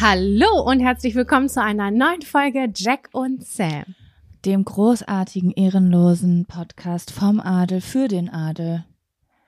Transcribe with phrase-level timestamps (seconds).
[0.00, 3.96] Hallo und herzlich willkommen zu einer neuen Folge Jack und Sam.
[4.44, 8.84] Dem großartigen, ehrenlosen Podcast vom Adel für den Adel.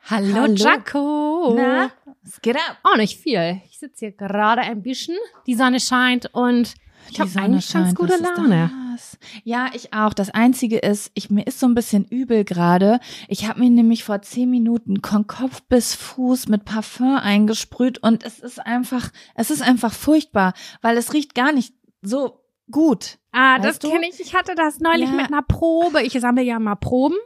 [0.07, 0.55] Hallo, Hallo.
[0.55, 1.55] Jaco.
[1.57, 1.93] Na,
[2.25, 2.79] es geht ab.
[2.83, 3.61] Auch nicht viel.
[3.71, 5.17] Ich sitze hier gerade ein bisschen.
[5.47, 6.75] Die Sonne scheint und
[7.13, 8.90] ich habe eigentlich ganz scheint, gute was ist Laune.
[9.01, 9.19] Das?
[9.45, 10.13] Ja, ich auch.
[10.15, 13.01] Das Einzige ist, ich, mir ist so ein bisschen übel gerade.
[13.29, 18.25] Ich habe mir nämlich vor zehn Minuten von Kopf bis Fuß mit Parfum eingesprüht und
[18.25, 22.41] es ist einfach, es ist einfach furchtbar, weil es riecht gar nicht so
[22.71, 23.19] gut.
[23.33, 23.91] Ah, das Weißt du?
[23.91, 24.21] kenne ich.
[24.21, 25.15] Ich hatte das neulich Ja.
[25.17, 26.03] mit einer Probe.
[26.03, 27.17] Ich sammle ja mal Proben.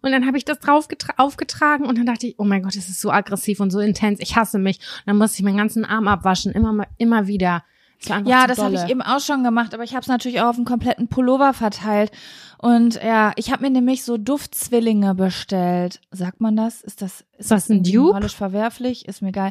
[0.00, 2.88] Und dann habe ich das drauf aufgetragen und dann dachte ich, oh mein Gott, das
[2.88, 4.18] ist so aggressiv und so intens.
[4.20, 4.78] Ich hasse mich.
[4.78, 6.52] Und dann musste ich meinen ganzen Arm abwaschen.
[6.52, 7.64] Immer, mal- immer wieder.
[8.06, 10.48] Das Ja, das habe ich eben auch schon gemacht, aber ich habe es natürlich auch
[10.48, 12.10] auf einen kompletten Pullover verteilt.
[12.58, 16.00] Und ja, ich habe mir nämlich so Duftzwillinge bestellt.
[16.12, 16.80] Sagt man das?
[16.80, 17.98] Ist das Ist das ein Dupe?
[17.98, 19.08] moralisch verwerflich?
[19.08, 19.50] Ist mir egal.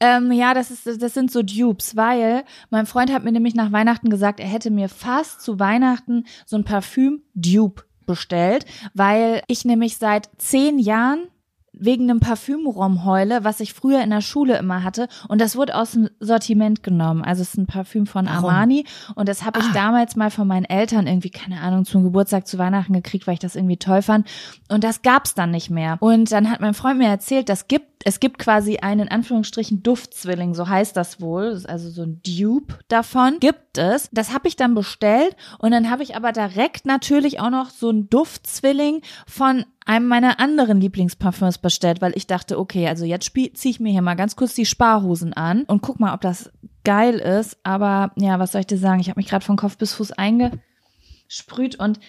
[0.00, 3.72] Ähm, ja, das ist das sind so Dupes, weil mein Freund hat mir nämlich nach
[3.72, 8.64] Weihnachten gesagt, er hätte mir fast zu Weihnachten so ein Parfüm Dupe bestellt,
[8.94, 11.28] weil ich nämlich seit zehn Jahren
[11.78, 15.08] wegen einem Parfüm rumheule, was ich früher in der Schule immer hatte.
[15.28, 17.22] Und das wurde aus dem Sortiment genommen.
[17.22, 18.48] Also es ist ein Parfüm von Warum?
[18.50, 18.84] Armani.
[19.14, 19.72] Und das habe ich Ah.
[19.74, 23.40] damals mal von meinen Eltern irgendwie, keine Ahnung, zum Geburtstag, zu Weihnachten gekriegt, weil ich
[23.40, 24.26] das irgendwie toll fand.
[24.68, 25.98] Und das gab's dann nicht mehr.
[26.00, 29.82] Und dann hat mein Freund mir erzählt, das gibt, es gibt quasi einen, in Anführungsstrichen,
[29.82, 31.50] Duftzwilling, so heißt das wohl.
[31.50, 33.36] Das ist also so ein Dupe davon.
[33.40, 34.08] Gibt es.
[34.12, 35.36] Das habe ich dann bestellt.
[35.58, 40.40] Und dann habe ich aber direkt natürlich auch noch so einen Duftzwilling von einem meiner
[40.40, 44.36] anderen Lieblingsparfüms bestellt, weil ich dachte, okay, also jetzt ziehe ich mir hier mal ganz
[44.36, 46.50] kurz die Sparhosen an und guck mal, ob das
[46.84, 47.56] geil ist.
[47.62, 49.00] Aber ja, was soll ich dir sagen?
[49.00, 52.00] Ich habe mich gerade von Kopf bis Fuß eingesprüht und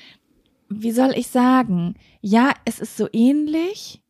[0.70, 1.96] wie soll ich sagen?
[2.20, 4.02] Ja, es ist so ähnlich,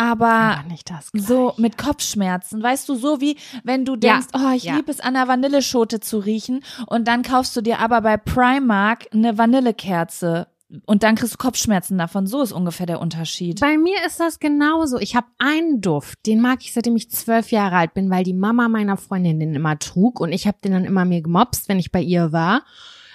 [0.00, 1.10] aber Aber nicht das.
[1.12, 4.76] so mit Kopfschmerzen, weißt du, so wie wenn du denkst, oh, ich ja.
[4.76, 9.08] liebe es an der Vanilleschote zu riechen und dann kaufst du dir aber bei Primark
[9.12, 10.46] eine Vanillekerze
[10.86, 12.26] und dann kriegst du Kopfschmerzen davon.
[12.26, 13.60] So ist ungefähr der Unterschied.
[13.60, 14.98] Bei mir ist das genauso.
[14.98, 18.34] Ich habe einen Duft, den mag ich seitdem ich zwölf Jahre alt bin, weil die
[18.34, 21.78] Mama meiner Freundin den immer trug und ich habe den dann immer mir gemobst, wenn
[21.78, 22.62] ich bei ihr war.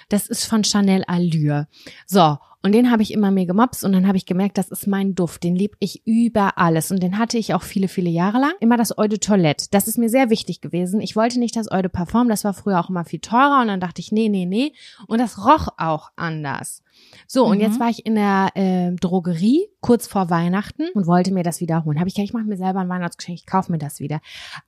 [0.08, 1.66] Das ist von Chanel Allure.
[2.06, 4.88] So, und den habe ich immer mir gemobst und dann habe ich gemerkt, das ist
[4.88, 8.38] mein Duft, den lieb ich über alles und den hatte ich auch viele, viele Jahre
[8.38, 8.52] lang.
[8.58, 9.68] Immer das Eau de Toilette.
[9.70, 11.00] Das ist mir sehr wichtig gewesen.
[11.00, 13.68] Ich wollte nicht das Eau de Parfum, das war früher auch immer viel teurer und
[13.68, 14.72] dann dachte ich, nee, nee, nee.
[15.06, 16.82] Und das roch auch anders.
[17.28, 17.62] So, und Mhm.
[17.62, 22.00] jetzt war ich in der äh, Drogerie kurz vor Weihnachten und wollte mir das wiederholen.
[22.00, 24.20] Habe ich gedacht, ich mache mir selber ein Weihnachtsgeschenk, ich kaufe mir das wieder.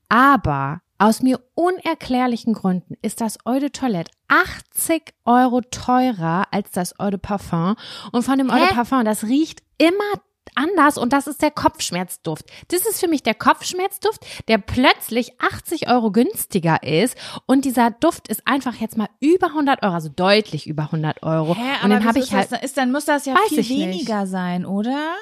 [0.08, 6.98] Aber aus mir unerklärlichen Gründen ist das Eau de Toilette 80 Euro teurer als das
[6.98, 7.76] Eau de Parfum.
[8.12, 8.74] Und von dem Eau de Hä?
[8.74, 10.22] Parfum, das riecht immer
[10.54, 12.44] anders und das ist der Kopfschmerzduft.
[12.68, 17.16] Das ist für mich der Kopfschmerzduft, der plötzlich 80 Euro günstiger ist
[17.46, 21.54] und dieser Duft ist einfach jetzt mal über 100 Euro, also deutlich über 100 Euro.
[21.54, 23.70] Hä, und dann wieso habe ich halt, das, ist, dann muss das ja viel ich
[23.70, 23.80] nicht.
[23.80, 25.14] weniger sein, oder?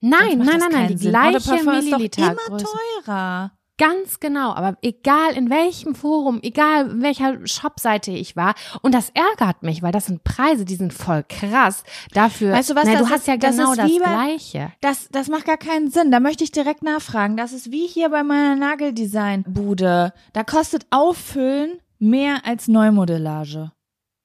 [0.00, 3.55] nein, nein, nein, nein, die gleiche Parfum ist doch Milliliter immer teurer.
[3.78, 9.10] Ganz genau, aber egal in welchem Forum, egal in welcher Shopseite ich war, und das
[9.10, 11.84] ärgert mich, weil das sind Preise, die sind voll krass.
[12.14, 14.04] Dafür, Weißt du was, na, das du hast ist- ja das genau das wie bei-
[14.06, 14.72] Gleiche.
[14.80, 16.10] Das, das macht gar keinen Sinn.
[16.10, 17.36] Da möchte ich direkt nachfragen.
[17.36, 20.12] Das ist wie hier bei meiner Nageldesign-Bude.
[20.32, 23.72] Da kostet Auffüllen mehr als Neumodellage.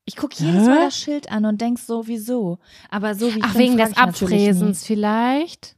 [0.05, 0.65] Ich guck jedes?
[0.65, 2.57] Mal das Schild an und denk so, wieso?
[2.89, 3.95] Aber so wie ich Ach, wegen des.
[3.97, 5.75] Abfräsens vielleicht?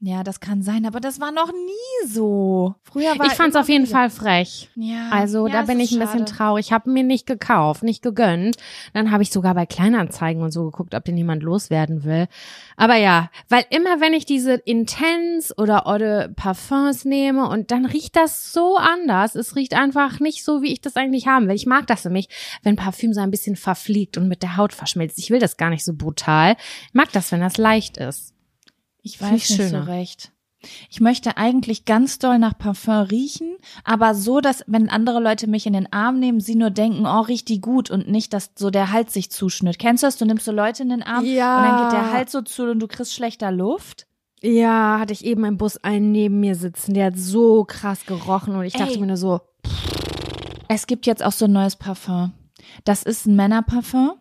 [0.00, 2.74] Ja, das kann sein, aber das war noch nie so.
[2.82, 4.68] Früher war Ich fand's immer auf jeden Fall frech.
[4.74, 6.32] Ja, Also ja, da es bin ich ein bisschen schade.
[6.36, 6.66] traurig.
[6.66, 8.58] Ich habe mir nicht gekauft, nicht gegönnt.
[8.92, 12.28] Dann habe ich sogar bei Kleinanzeigen und so geguckt, ob den jemand loswerden will.
[12.76, 17.86] Aber ja, weil immer wenn ich diese Intense oder Eau de Parfums nehme und dann
[17.86, 19.34] riecht das so anders.
[19.34, 21.54] Es riecht einfach nicht so, wie ich das eigentlich haben will.
[21.56, 22.28] Ich mag das nämlich,
[22.62, 25.18] wenn Parfüm so ein bisschen verfliegt und mit der Haut verschmilzt.
[25.18, 26.54] Ich will das gar nicht so brutal.
[26.88, 28.34] Ich mag das, wenn das leicht ist.
[29.06, 29.84] Ich weiß ich nicht schöner.
[29.84, 30.32] so recht.
[30.90, 35.64] Ich möchte eigentlich ganz doll nach Parfum riechen, aber so, dass wenn andere Leute mich
[35.66, 38.70] in den Arm nehmen, sie nur denken, oh, riecht die gut und nicht, dass so
[38.70, 39.78] der Hals sich zuschnürt.
[39.78, 40.16] Kennst du das?
[40.16, 41.58] Du nimmst so Leute in den Arm Ja.
[41.58, 44.06] und dann geht der Hals so zu und du kriegst schlechter Luft.
[44.42, 48.56] Ja, hatte ich eben im Bus einen neben mir sitzen, der hat so krass gerochen
[48.56, 48.98] und ich dachte Ey.
[48.98, 49.40] mir nur so,
[50.68, 52.32] Es gibt jetzt auch so ein neues Parfum.
[52.84, 54.14] Das ist ein Männerparfum.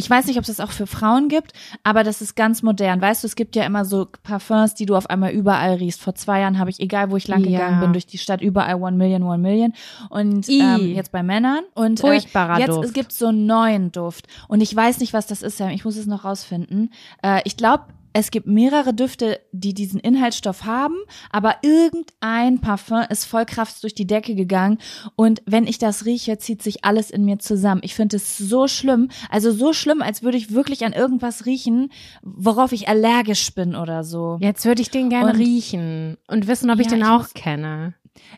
[0.00, 1.52] Ich weiß nicht, ob es das auch für Frauen gibt,
[1.84, 3.02] aber das ist ganz modern.
[3.02, 6.00] Weißt du, es gibt ja immer so Parfums, die du auf einmal überall riechst.
[6.00, 7.50] Vor zwei Jahren habe ich, egal wo ich lang Ja.
[7.58, 9.74] gegangen bin, durch die Stadt, überall One Million, One Million.
[10.08, 10.60] Und I.
[10.60, 11.64] ähm, jetzt bei Männern.
[11.74, 12.84] Und Furchtbarer äh, jetzt Duft.
[12.86, 14.26] es gibt so einen neuen Duft.
[14.48, 15.68] Und ich weiß nicht, was das ist, Sam.
[15.68, 16.90] Ich muss es noch rausfinden.
[17.22, 20.96] Äh, ich glaube, es gibt mehrere Düfte, die diesen Inhaltsstoff haben,
[21.30, 24.78] aber irgendein Parfum ist voll Kraft durch die Decke gegangen
[25.16, 27.80] und wenn ich das rieche, zieht sich alles in mir zusammen.
[27.84, 31.90] Ich finde es so schlimm, also so schlimm, als würde ich wirklich an irgendwas riechen,
[32.22, 34.38] worauf ich allergisch bin oder so.
[34.40, 37.28] jetzt würde ich den gerne Und- riechen und wissen, ob ich Ja, den ich auch
[37.34, 37.94] kenne.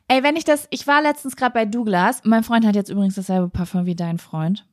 [0.07, 3.15] Ey, wenn ich das, ich war letztens gerade bei Douglas, mein Freund hat jetzt übrigens
[3.15, 4.67] dasselbe Parfum wie dein Freund.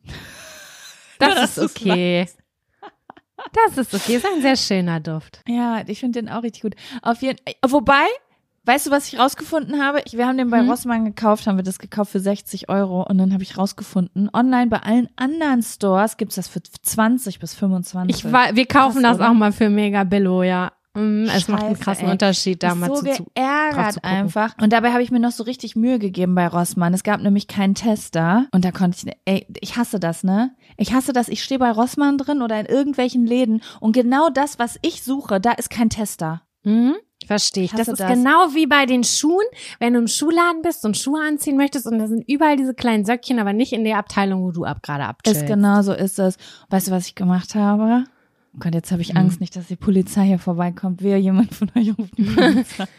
[1.20, 2.28] Das, dass ist okay.
[3.54, 5.42] Das ist okay, ist ein sehr schöner Duft.
[5.48, 6.76] Ja, ich finde den auch richtig gut.
[7.02, 7.38] Auf jeden
[7.68, 8.06] wobei,
[8.66, 10.02] weißt du, was ich rausgefunden habe?
[10.06, 10.70] Ich, wir haben den bei Hm?
[10.70, 14.68] Rossmann gekauft, haben wir das gekauft für 60 Euro und dann habe ich rausgefunden, online
[14.68, 18.16] bei allen anderen Stores gibt's das für 20 bis 25.
[18.26, 19.30] Ich war, wir kaufen Krass, das oder?
[19.30, 20.72] auch mal für Mega Billo, ja.
[21.00, 22.12] Mm, Es macht einen Scheiße, krassen ey.
[22.12, 23.14] Unterschied, da Ich mal so zu, zu.
[23.16, 24.10] zu geärgert gucken.
[24.10, 24.56] einfach.
[24.62, 26.94] Und dabei habe ich mir noch so richtig Mühe gegeben bei Rossmann.
[26.94, 30.56] Es gab nämlich keinen Tester und da konnte ich, ey, ich hasse das, ne?
[30.78, 31.28] Ich hasse das.
[31.30, 35.40] Ich stehe bei Rossmann drin oder in irgendwelchen Läden und genau das, was ich suche,
[35.40, 36.42] da ist kein Tester.
[36.64, 36.96] Mhm.
[37.28, 37.72] Verstehe ich.
[37.72, 38.10] Das hasse ist das.
[38.12, 39.46] genau wie bei den Schuhen,
[39.80, 43.04] wenn du im Schuhladen bist und Schuhe anziehen möchtest und da sind überall diese kleinen
[43.06, 45.42] Söckchen, aber nicht in der Abteilung, wo du ab gerade abchillst.
[45.42, 46.38] Ist genau so ist es.
[46.70, 48.06] Weißt du, was ich gemacht habe?
[48.56, 49.18] Oh Gott, jetzt habe ich Hm.
[49.18, 51.02] Angst nicht, dass die Polizei hier vorbeikommt.
[51.04, 52.86] Wer jemand von euch ruft die Polizei.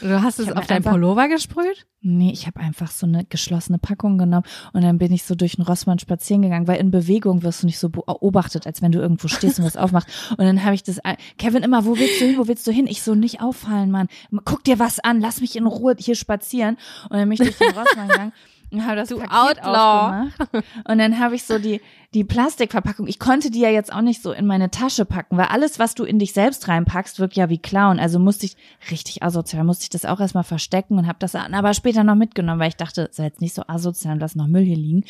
[0.00, 1.86] Du hast es auf dein einfach- Pullover gesprüht?
[2.00, 5.54] nee, ich habe einfach so eine geschlossene Packung genommen und dann bin ich so durch
[5.54, 8.98] den Rossmann spazieren gegangen, weil in Bewegung wirst du nicht so beobachtet, als wenn du
[8.98, 10.08] irgendwo stehst und was aufmachst.
[10.32, 10.98] Und dann habe ich das,
[11.38, 12.88] Kevin immer, wo willst du hin, wo willst du hin?
[12.88, 14.08] Ich so, nicht auffallen, Mann.
[14.44, 16.76] Guck dir was an, lass mich in Ruhe hier spazieren.
[17.04, 18.32] Und dann bin ich durch den Rossmann gegangen
[18.70, 20.28] und habe das Du Paket Outlaw.
[20.28, 20.64] aufgemacht.
[20.88, 21.80] Und dann habe ich so die,
[22.14, 25.46] die Plastikverpackung, ich konnte die ja jetzt auch nicht so in meine Tasche packen, weil
[25.46, 27.98] alles, was du in dich selbst reinpackst, wirkt ja wie Clown.
[28.00, 28.56] Also musste ich,
[28.90, 32.60] richtig asozial, musste ich das auch erstmal verstecken und habe das aber später noch mitgenommen,
[32.60, 35.04] weil ich dachte, sei jetzt nicht so asozial und lass noch Müll hier liegen.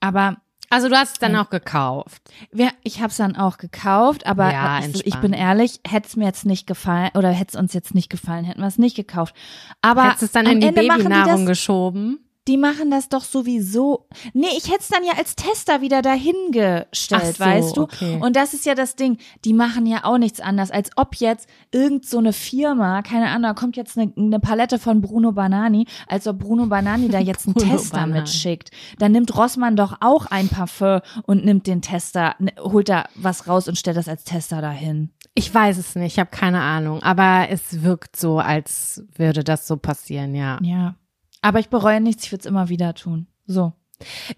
[0.00, 0.36] Aber
[0.70, 2.20] Also du hast es dann auch gekauft.
[2.50, 6.16] wir, ich habe es dann auch gekauft, aber Ja, ich, ich bin ehrlich, hätte es
[6.16, 8.96] mir jetzt nicht gefallen oder hätte es uns jetzt nicht gefallen, hätten wir es nicht
[8.96, 9.34] gekauft.
[9.82, 12.18] Aber Hättest es dann in die Babynahrung geschoben?
[12.46, 14.06] Die machen das doch sowieso.
[14.34, 17.82] Nee, ich hätte es dann ja als Tester wieder dahingestellt, so, weißt du?
[17.82, 18.18] okay.
[18.20, 19.18] Und das ist ja das Ding.
[19.44, 23.42] Die machen ja auch nichts anders, als ob jetzt irgend so eine Firma, keine Ahnung,
[23.42, 27.46] da kommt jetzt eine, eine Palette von Bruno Banani, als ob Bruno Banani da jetzt
[27.46, 28.20] einen Tester Banani.
[28.20, 28.70] mitschickt.
[28.98, 33.48] Dann nimmt Rossmann doch auch ein Parfum und nimmt den Tester, ne, holt da was
[33.48, 35.10] raus und stellt das als Tester dahin.
[35.34, 39.66] Ich weiß es nicht, ich habe keine Ahnung, aber es wirkt so, als würde das
[39.66, 40.58] so passieren, ja.
[40.62, 40.94] Ja.
[41.44, 43.26] Aber ich bereue nichts, ich würde es immer wieder tun.
[43.46, 43.72] So.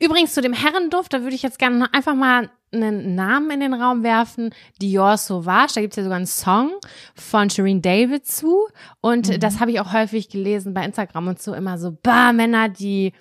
[0.00, 3.74] Übrigens zu dem Herrenduft, da würde ich jetzt gerne einfach mal einen Namen in den
[3.74, 4.50] Raum werfen.
[4.82, 6.72] Dior Sauvage, da gibt's ja sogar einen Song
[7.14, 8.66] von Shireen David zu.
[9.00, 9.40] Und Mhm.
[9.40, 13.12] das habe ich auch häufig gelesen bei Instagram und so immer so, bah, Männer, die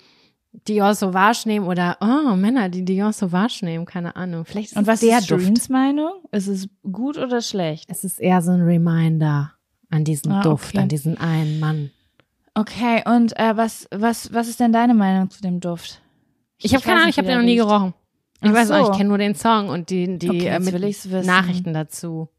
[0.68, 4.44] Dior Sauvage nehmen oder oh Männer, die Dior Sauvage nehmen, keine Ahnung.
[4.44, 5.46] Vielleicht ist Und was es der ist Duft.
[5.46, 6.12] Dreens Meinung?
[6.32, 7.84] Ist es gut oder schlecht?
[7.88, 9.52] Es ist eher so ein Reminder
[9.90, 10.78] an diesen Ah, Duft, okay.
[10.78, 11.90] an diesen einen Mann.
[12.58, 16.00] Okay, und äh, was, was, was ist denn deine Meinung zu dem Duft?
[16.56, 17.92] Ich habe keine Ahnung, ich habe den noch nie gerochen.
[18.40, 18.92] Ich Ach weiß auch, so.
[18.92, 21.26] ich kenne nur den Song und die, die Okay, äh, mit.
[21.26, 22.30] Nachrichten dazu.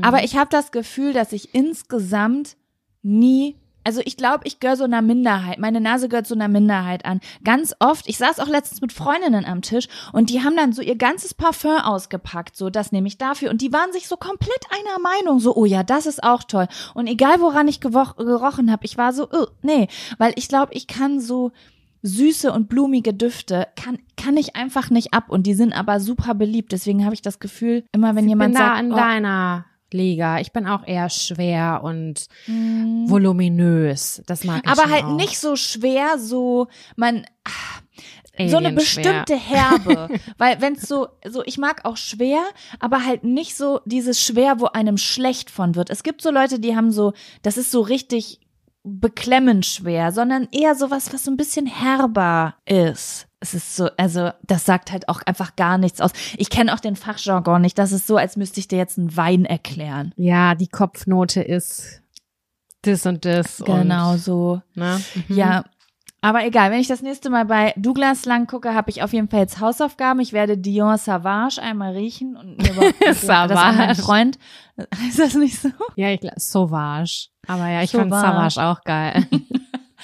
[0.00, 2.56] Aber ich habe das Gefühl, dass ich insgesamt
[3.02, 5.58] nie, also ich glaube, ich gehöre so einer Minderheit.
[5.58, 7.20] Meine Nase gehört so einer Minderheit an.
[7.44, 10.82] Ganz oft, ich saß auch letztens mit Freundinnen am Tisch und die haben dann so
[10.82, 13.50] ihr ganzes Parfum ausgepackt, so das nehme ich dafür.
[13.50, 16.66] Und die waren sich so komplett einer Meinung, so, oh ja, das ist auch toll.
[16.94, 19.88] Und egal woran ich gerochen habe, ich war so, oh, nee,
[20.18, 21.52] weil ich glaube, ich kann so
[22.02, 26.34] süße und blumige Düfte kann kann ich einfach nicht ab und die sind aber super
[26.34, 26.72] beliebt.
[26.72, 29.66] Deswegen habe ich das Gefühl, immer wenn Ich jemand bin da sagt, in oh, deiner
[29.94, 30.40] Liga.
[30.40, 34.22] Ich bin auch eher schwer und mm, voluminös.
[34.26, 35.16] Das mag ich aber halt auch.
[35.16, 37.80] nicht so schwer, so man ah,
[38.48, 40.08] so eine bestimmte Herbe,
[40.38, 42.42] weil wenn's so so ich mag auch schwer,
[42.80, 45.88] aber halt nicht so dieses schwer, wo einem schlecht von wird.
[45.88, 48.40] Es gibt so Leute, die haben so, das ist so richtig
[48.82, 53.26] beklemmend schwer, sondern eher sowas, was so ein bisschen herber ist.
[53.44, 56.12] Es ist so, also das sagt halt auch einfach gar nichts aus.
[56.38, 57.78] Ich kenne auch den Fachjargon nicht.
[57.78, 60.14] Das ist so, als müsste ich dir jetzt einen Wein erklären.
[60.16, 62.00] Ja, die Kopfnote ist
[62.80, 63.58] das und das.
[63.58, 64.62] Genau Und, so.
[64.74, 64.98] ne?
[65.28, 65.36] Mhm.
[65.36, 65.64] Ja.
[66.22, 69.28] Aber egal, wenn ich das nächste Mal bei Douglas lang gucke, habe ich auf jeden
[69.28, 70.20] Fall jetzt Hausaufgaben.
[70.20, 74.00] Ich werde Dior Savage einmal riechen und mir überhaupt das Savage.
[74.00, 74.38] Freund.
[75.06, 75.68] Ist das nicht so?
[75.96, 77.26] Ja, ich glaube, Sauvage.
[77.46, 78.10] Aber ja, ich fand.
[78.10, 79.26] Savage auch geil.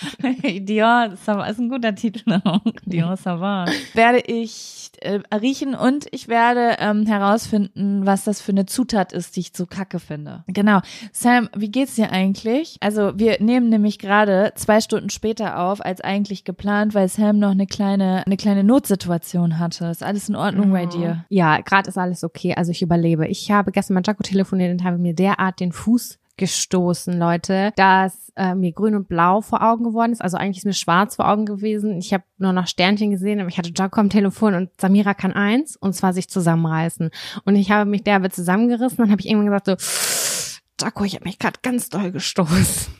[0.61, 2.61] Dior Savage ist ein guter Titel auch.
[2.85, 3.73] Dior Savage.
[3.95, 9.37] Werde ich äh, riechen und ich werde ähm, herausfinden, was das für eine Zutat ist,
[9.37, 10.45] die ich so kacke finde.
[10.47, 10.81] Genau.
[11.13, 12.77] Sam, wie geht's dir eigentlich?
[12.81, 17.51] Also wir nehmen nämlich gerade zwei Stunden später auf, als eigentlich geplant, weil Sam noch
[17.51, 19.87] eine kleine, eine kleine Notsituation hatte.
[19.87, 21.25] Ist alles in Ordnung bei dir?
[21.29, 22.55] Ja, gerade ist alles okay.
[22.55, 23.27] Also ich überlebe.
[23.27, 28.33] Ich habe gestern mit Jaco telefoniert und habe mir derart den Fuß gestoßen, Leute, dass
[28.35, 30.23] äh, mir grün und blau vor Augen geworden ist.
[30.23, 31.99] Also eigentlich ist mir schwarz vor Augen gewesen.
[31.99, 35.33] Ich habe nur noch Sternchen gesehen, aber ich hatte Jaco am Telefon und Samira kann
[35.33, 37.11] eins, und zwar sich zusammenreißen.
[37.45, 38.99] Und ich habe mich derbe zusammengerissen.
[38.99, 42.95] Dann habe ich irgendwann gesagt so, Jaco, ich habe mich gerade ganz doll gestoßen.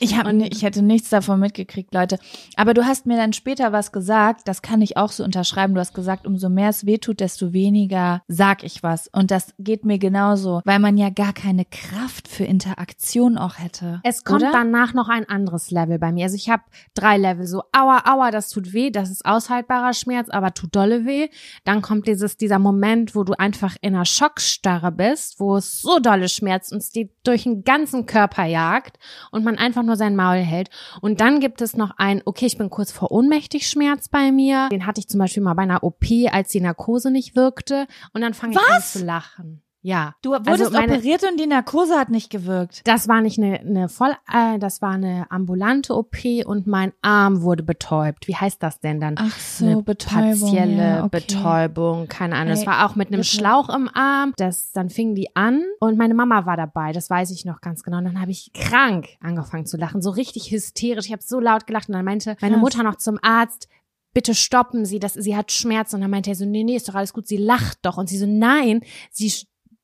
[0.00, 2.18] Ich habe, ich hätte nichts davon mitgekriegt, Leute.
[2.56, 5.74] Aber du hast mir dann später was gesagt, das kann ich auch so unterschreiben.
[5.74, 9.08] Du hast gesagt, umso mehr es wehtut, desto weniger sag ich was.
[9.08, 14.00] Und das geht mir genauso, weil man ja gar keine Kraft für Interaktion auch hätte.
[14.04, 14.52] Es kommt oder?
[14.52, 16.24] danach noch ein anderes Level bei mir.
[16.24, 16.62] Also ich habe
[16.94, 17.46] drei Level.
[17.46, 21.28] So, aua, aua, das tut weh, das ist aushaltbarer Schmerz, aber tut dolle weh.
[21.64, 25.98] Dann kommt dieses, dieser Moment, wo du einfach in einer Schockstarre bist, wo es so
[25.98, 28.98] dolle schmerzt und es dir durch den ganzen Körper jagt
[29.30, 30.70] und man einfach nur sein Maul hält.
[31.00, 34.68] Und dann gibt es noch ein, okay, ich bin kurz vor ohnmächtig Schmerz bei mir.
[34.70, 37.86] Den hatte ich zum Beispiel mal bei einer OP, als die Narkose nicht wirkte.
[38.12, 39.62] Und dann fange ich an zu lachen.
[39.88, 40.14] Ja.
[40.20, 42.82] Du wurdest Also meine- operiert und die Narkose hat nicht gewirkt.
[42.86, 47.40] Das war nicht eine, eine voll, äh, das war eine ambulante OP und mein Arm
[47.40, 48.28] wurde betäubt.
[48.28, 49.14] Wie heißt das denn dann?
[49.16, 50.40] Ach so, eine Betäubung.
[50.40, 51.20] partielle ja, okay.
[51.20, 52.52] Betäubung, keine Ahnung.
[52.52, 53.30] Es Ey, war auch mit einem bitte.
[53.34, 54.34] Schlauch im Arm.
[54.36, 56.92] Das, dann fing die an und meine Mama war dabei.
[56.92, 57.96] Das weiß ich noch ganz genau.
[57.96, 61.06] Und dann habe ich krank angefangen zu lachen, so richtig hysterisch.
[61.06, 62.60] Ich habe so laut gelacht und dann meinte meine Krass.
[62.62, 63.68] Mutter noch zum Arzt.
[64.14, 65.96] Bitte stoppen Sie, das, sie hat Schmerzen.
[65.96, 67.96] Und dann meinte er so, nee, nee, ist doch alles gut, sie lacht doch.
[67.98, 68.80] Und sie so, nein,
[69.10, 69.32] sie,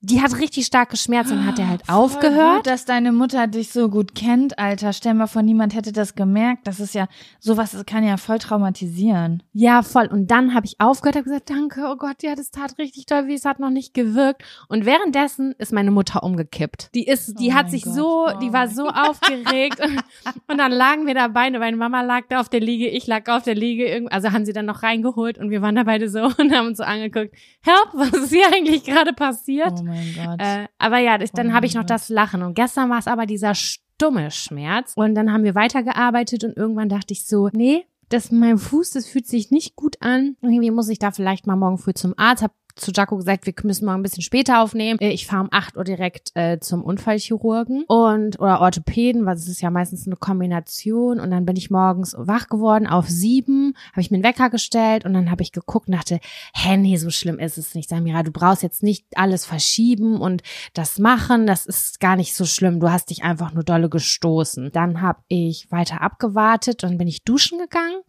[0.05, 1.39] die hat richtig starke Schmerzen.
[1.39, 2.57] Und hat er halt aufgehört.
[2.59, 4.93] Gut, dass deine Mutter dich so gut kennt, Alter.
[4.93, 6.67] Stell mal vor, niemand hätte das gemerkt.
[6.67, 7.09] Das ist ja,
[7.41, 9.43] sowas kann ja voll traumatisieren.
[9.53, 10.07] Ja, voll.
[10.07, 13.27] Und dann habe ich aufgehört, habe gesagt, danke, oh Gott, ja, das tat richtig toll,
[13.27, 14.43] wie es hat noch nicht gewirkt.
[14.69, 16.91] Und währenddessen ist meine Mutter umgekippt.
[16.95, 17.95] Die ist, die Oh hat sich Gott.
[17.95, 19.81] so, Oh die war mein so aufgeregt.
[20.49, 23.29] Und, dann lagen wir dabei, und meine Mama lag da auf der Liege, ich lag
[23.29, 26.23] auf der Liege, also haben sie dann noch reingeholt und wir waren da beide so
[26.39, 29.73] und haben uns so angeguckt, help, was ist hier eigentlich gerade passiert?
[29.81, 30.41] Oh mein Gott.
[30.41, 31.91] Äh, aber ja, das, dann Oh habe ich noch Gott.
[31.91, 32.43] das Lachen.
[32.43, 34.93] Und gestern war es aber dieser stumme Schmerz.
[34.97, 39.07] Und dann haben wir weitergearbeitet und irgendwann dachte ich so, nee, das mein Fuß, das
[39.07, 40.37] fühlt sich nicht gut an.
[40.43, 42.43] Irgendwie muss ich da vielleicht mal morgen früh zum Arzt.
[42.43, 44.99] Hab zu Jaco gesagt, wir müssen morgen ein bisschen später aufnehmen.
[45.01, 49.49] Äh, Ich fahre um 8 Uhr direkt äh, zum Unfallchirurgen und oder Orthopäden, weil es
[49.49, 51.21] ist ja meistens eine Kombination.
[51.21, 55.05] Und dann bin ich morgens wach geworden auf sieben, habe ich mir einen Wecker gestellt
[55.05, 56.19] und dann habe ich geguckt und dachte,
[56.55, 58.23] hä, nee, so schlimm ist es nicht, Samira.
[58.23, 61.47] Du brauchst jetzt nicht alles verschieben und das machen.
[61.47, 62.81] Das ist gar nicht so schlimm.
[62.81, 64.71] Du hast dich einfach nur dolle gestoßen.
[64.73, 68.03] Dann habe ich weiter abgewartet und bin ich duschen gegangen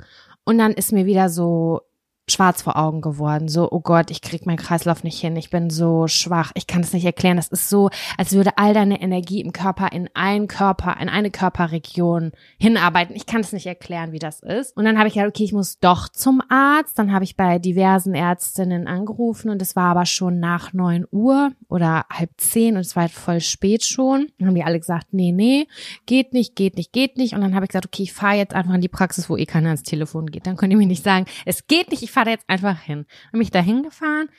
[0.45, 1.81] und dann ist mir wieder so
[2.29, 3.47] schwarz vor Augen geworden.
[3.47, 5.35] So, oh Gott, ich krieg meinen Kreislauf nicht hin.
[5.35, 6.51] Ich bin so schwach.
[6.55, 7.37] Ich kann es nicht erklären.
[7.37, 11.29] Das ist so, als würde all deine Energie im Körper in einen Körper, in eine
[11.29, 13.15] Körperregion hinarbeiten.
[13.15, 14.75] Ich kann es nicht erklären, wie das ist.
[14.75, 16.97] Und dann habe ich gedacht, okay, ich muss doch zum Arzt.
[16.97, 21.51] Dann habe ich bei diversen Ärztinnen angerufen und es war aber schon nach neun Uhr
[21.69, 24.27] oder halb zehn und es war halt voll spät schon.
[24.39, 25.67] Dann haben die alle gesagt, nee, nee,
[26.05, 27.35] geht nicht, geht nicht, geht nicht.
[27.35, 29.45] Und dann habe ich gesagt, okay, ich fahre jetzt einfach in die Praxis, wo eh
[29.45, 30.47] keiner ans Telefon geht.
[30.47, 33.05] Dann könnt ihr mir nicht sagen, es geht nicht, ich fahre jetzt einfach hin.
[33.31, 34.29] Bin ich da hingefahren.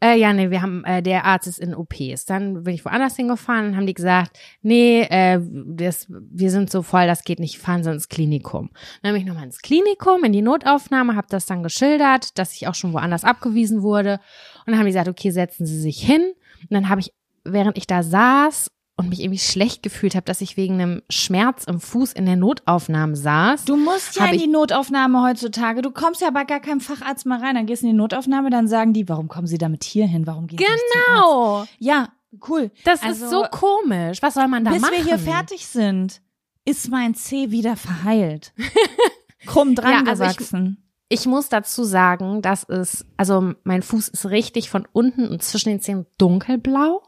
[0.00, 2.24] Äh, ja, nee, wir haben, äh, der Arzt ist in OPs.
[2.24, 6.82] Dann bin ich woanders hingefahren und haben die gesagt, nee, äh, das, wir sind so
[6.82, 8.70] voll, das geht nicht, fahren Sie ins Klinikum.
[9.02, 12.68] Dann bin ich nochmal ins Klinikum, in die Notaufnahme, habe das dann geschildert, dass ich
[12.68, 14.20] auch schon woanders abgewiesen wurde.
[14.64, 16.32] Und dann haben die gesagt, okay, setzen Sie sich hin.
[16.62, 17.12] Und dann habe ich,
[17.44, 21.64] während ich da saß und mich irgendwie schlecht gefühlt habe, dass ich wegen einem Schmerz
[21.64, 23.64] im Fuß in der Notaufnahme saß.
[23.64, 25.80] Du musst ja in die Notaufnahme heutzutage.
[25.82, 27.54] Du kommst ja bei gar keinem Facharzt mal rein.
[27.54, 30.26] Dann gehst du in die Notaufnahme, dann sagen die, warum kommen sie damit hier hin?
[30.26, 31.64] Warum gehen sie nicht zum Genau.
[31.78, 32.08] Ja,
[32.48, 32.70] cool.
[32.84, 34.20] Das Also, ist so komisch.
[34.20, 34.94] Was soll man da Bis machen?
[34.96, 36.20] wir hier fertig sind,
[36.64, 38.52] ist mein C wieder verheilt.
[39.46, 40.78] Krumm dran Ja, also gewachsen.
[40.82, 40.87] Ich
[41.26, 45.80] muss dazu sagen, dass es, also mein Fuß ist richtig von unten und zwischen den
[45.80, 47.02] Zähnen dunkelblau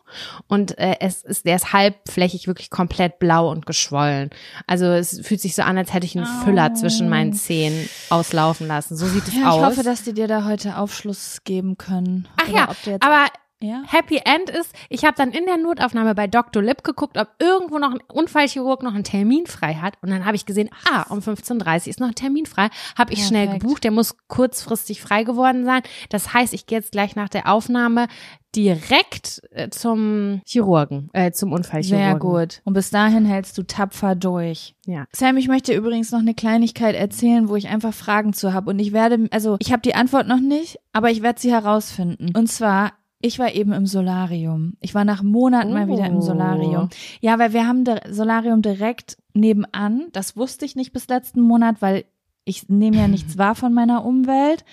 [0.49, 4.31] und äh, es ist, der ist halbflächig wirklich komplett blau und geschwollen.
[4.67, 6.45] Also es fühlt sich so an, als hätte ich einen Au.
[6.45, 8.97] Füller zwischen meinen Zähnen auslaufen lassen.
[8.97, 9.61] So sieht es ja, aus.
[9.61, 12.27] ich hoffe, dass die dir da heute Aufschluss geben können.
[12.37, 13.27] Ach Oder ja, ob du jetzt, aber
[13.63, 13.83] ja?
[13.87, 16.63] Happy End ist, ich habe dann in der Notaufnahme bei Dr.
[16.63, 19.95] Lip geguckt, ob irgendwo noch ein Unfallchirurg noch einen Termin frei hat.
[20.01, 22.69] Und dann habe ich gesehen, ah, um 15.30 Uhr ist noch ein Termin frei.
[22.97, 23.63] Habe ich schnell Perfekt.
[23.63, 25.83] gebucht, der muss kurzfristig frei geworden sein.
[26.09, 28.09] Das heißt, ich gehe jetzt gleich nach der Aufnahme
[28.55, 32.09] direkt äh, zum Chirurgen, äh, zum Unfallchirurgen.
[32.09, 32.63] Sehr gut.
[32.65, 34.75] Und bis dahin hältst du tapfer durch.
[34.87, 35.05] Ja.
[35.13, 38.71] Sam, ich möchte übrigens noch eine Kleinigkeit erzählen, wo ich einfach Fragen zu habe.
[38.71, 42.33] Und ich werde, also ich habe die Antwort noch nicht, aber ich werde sie herausfinden.
[42.37, 44.77] Und zwar, ich war eben im Solarium.
[44.81, 46.21] Ich war nach Monaten mal wieder im Oh.
[46.23, 46.89] Solarium.
[47.21, 50.07] Ja, weil wir haben das Solarium direkt nebenan.
[50.13, 52.05] Das wusste ich nicht bis letzten Monat, weil
[52.51, 54.65] ich nehme ja nichts wahr von meiner Umwelt.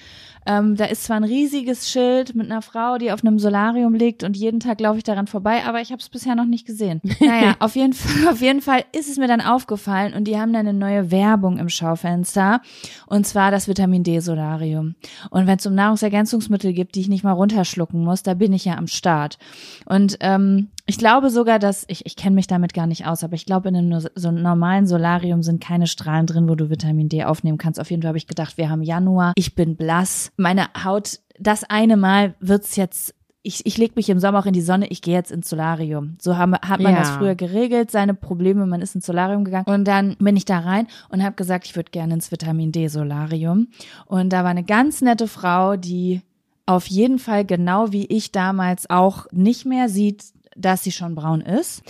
[0.48, 4.24] Ähm, da ist zwar ein riesiges Schild mit einer Frau, die auf einem Solarium liegt
[4.24, 7.02] und jeden Tag laufe ich daran vorbei, aber ich habe es bisher noch nicht gesehen.
[7.20, 10.54] Naja, auf jeden Fall, auf jeden Fall ist es mir dann aufgefallen und die haben
[10.54, 12.62] dann eine neue Werbung im Schaufenster
[13.08, 14.96] und zwar das Vitamin D Solarium.
[15.30, 18.64] Und wenn es um Nahrungsergänzungsmittel gibt, die ich nicht mal runterschlucken muss, da bin ich
[18.64, 19.38] ja am Start.
[19.86, 23.36] Und ähm, ich glaube sogar, dass ich ich kenne mich damit gar nicht aus, aber
[23.36, 27.10] ich glaube in einem so einem normalen Solarium sind keine Strahlen drin, wo du Vitamin
[27.10, 27.80] D aufnehmen kannst.
[27.80, 31.64] Auf jeden Fall habe ich gedacht, wir haben Januar, ich bin blass, meine Haut, das
[31.64, 33.14] eine Mal wird's jetzt
[33.48, 36.18] ich, ich lege mich im Sommer auch in die Sonne, ich gehe jetzt ins Solarium.
[36.22, 37.00] So haben, hat man Ja.
[37.00, 39.68] das früher geregelt, seine Probleme, man ist ins Solarium gegangen.
[39.68, 42.90] Und dann bin ich da rein und habe gesagt, ich würde gerne ins Vitamin D
[42.90, 43.70] Solarium.
[44.06, 46.22] Und da war eine ganz nette Frau, die
[46.66, 50.26] auf jeden Fall genau wie ich damals auch nicht mehr sieht,
[50.58, 51.84] dass sie schon braun ist.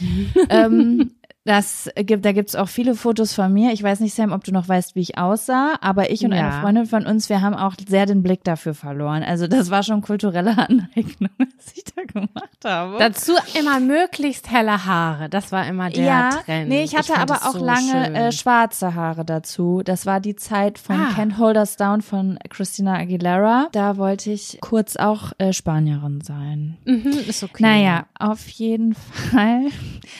[0.50, 1.12] ähm,
[1.48, 3.72] das gibt, da gibt's auch viele Fotos von mir.
[3.72, 6.42] Ich weiß nicht, Sam, ob du noch weißt, wie ich aussah, aber ich und eine
[6.42, 6.62] Ja.
[6.62, 9.24] Freundin von uns, wir haben auch sehr den Blick dafür verloren.
[9.24, 12.98] Also das war schon kulturelle Aneignung, was ich da gemacht habe.
[13.00, 15.30] Dazu immer möglichst helle Haare.
[15.30, 16.70] Das war immer der ja, Trend.
[16.70, 19.82] nee, ich hatte fand aber auch so lange äh, schwarze Haare dazu.
[19.84, 21.10] Das war die Zeit von Ah.
[21.16, 23.68] Can't Hold Us Down von Christina Aguilera.
[23.72, 26.78] Da wollte ich kurz auch äh, Spanierin sein.
[26.86, 27.64] mhm, ist okay.
[27.64, 28.94] Naja, auf jeden
[29.32, 29.68] Fall.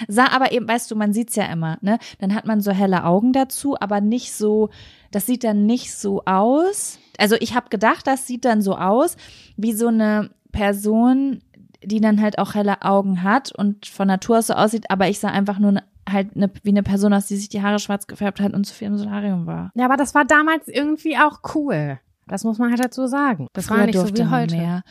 [0.08, 1.98] Sah aber eben, weißt du, man sieht's ja immer, ne?
[2.20, 4.70] Dann hat man so helle Augen dazu, aber nicht so,
[5.12, 7.00] das sieht dann nicht so aus.
[7.18, 9.18] Also ich habe gedacht, das sieht dann so aus,
[9.56, 11.42] wie so eine Person,
[11.84, 15.20] die dann halt auch helle Augen hat und von Natur aus so aussieht, aber ich
[15.20, 18.08] sah einfach nur ne- halt ne, wie eine Person aus, die sich die Haare schwarz
[18.08, 19.72] gefärbt hat und zu viel im Solarium war.
[19.76, 22.00] Ja, aber das war damals irgendwie auch cool.
[22.28, 23.48] Das muss man halt dazu sagen.
[23.54, 24.56] Das war Früher nicht so wie heute.
[24.56, 24.84] Mehr.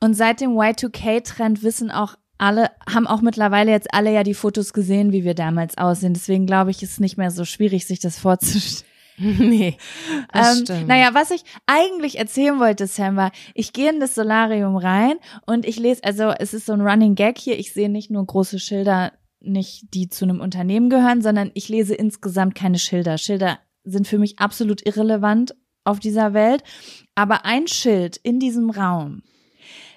[0.00, 4.72] Und seit dem Y2K-Trend wissen auch alle, haben auch mittlerweile jetzt alle ja die Fotos
[4.72, 6.14] gesehen, wie wir damals aussehen.
[6.14, 8.90] Deswegen glaube ich, ist es nicht mehr so schwierig, sich das vorzustellen.
[9.18, 9.76] nee,
[10.32, 10.88] das Ähm, stimmt.
[10.88, 15.14] naja, was ich eigentlich erzählen wollte, Sam, war, ich gehe in das Solarium rein
[15.46, 18.26] und ich lese, also es ist so ein Running Gag hier, ich sehe nicht nur
[18.26, 23.16] große Schilder, nicht die zu einem Unternehmen gehören, sondern ich lese insgesamt keine Schilder.
[23.18, 26.64] Schilder sind für mich absolut irrelevant auf dieser Welt.
[27.14, 29.22] Aber ein Schild in diesem Raum,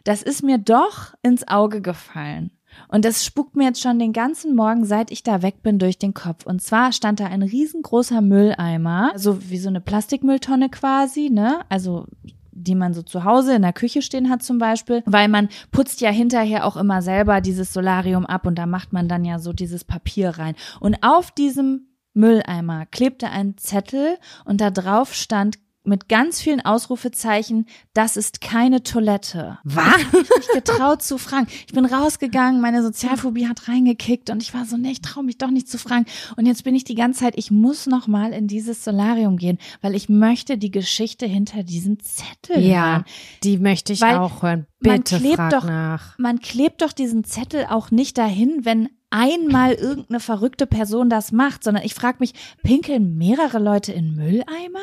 [0.07, 2.51] das ist mir doch ins Auge gefallen.
[2.87, 5.97] Und das spuckt mir jetzt schon den ganzen Morgen, seit ich da weg bin, durch
[5.97, 6.45] den Kopf.
[6.45, 11.61] Und zwar stand da ein riesengroßer Mülleimer, so wie so eine Plastikmülltonne quasi, ne?
[11.69, 12.05] Also
[12.51, 16.01] die man so zu Hause in der Küche stehen hat zum Beispiel, weil man putzt
[16.01, 19.53] ja hinterher auch immer selber dieses Solarium ab und da macht man dann ja so
[19.53, 20.55] dieses Papier rein.
[20.79, 27.65] Und auf diesem Mülleimer klebte ein Zettel und da drauf stand mit ganz vielen Ausrufezeichen,
[27.93, 29.57] das ist keine Toilette.
[29.63, 29.85] Was?
[29.97, 31.47] Ich habe mich getraut zu fragen.
[31.67, 35.37] Ich bin rausgegangen, meine Sozialphobie hat reingekickt und ich war so, nee, ich traue mich
[35.37, 36.05] doch nicht zu fragen.
[36.35, 39.57] Und jetzt bin ich die ganze Zeit, ich muss noch mal in dieses Solarium gehen,
[39.81, 43.05] weil ich möchte die Geschichte hinter diesem Zettel Ja, hören.
[43.43, 44.67] die möchte ich Weil auch hören.
[44.81, 46.17] man Bitte klebt frag doch- nach.
[46.19, 51.63] Man klebt doch diesen Zettel auch nicht dahin, wenn einmal irgendeine verrückte Person das macht,
[51.63, 54.79] sondern ich frage mich, pinkeln mehrere Leute in Mülleimer?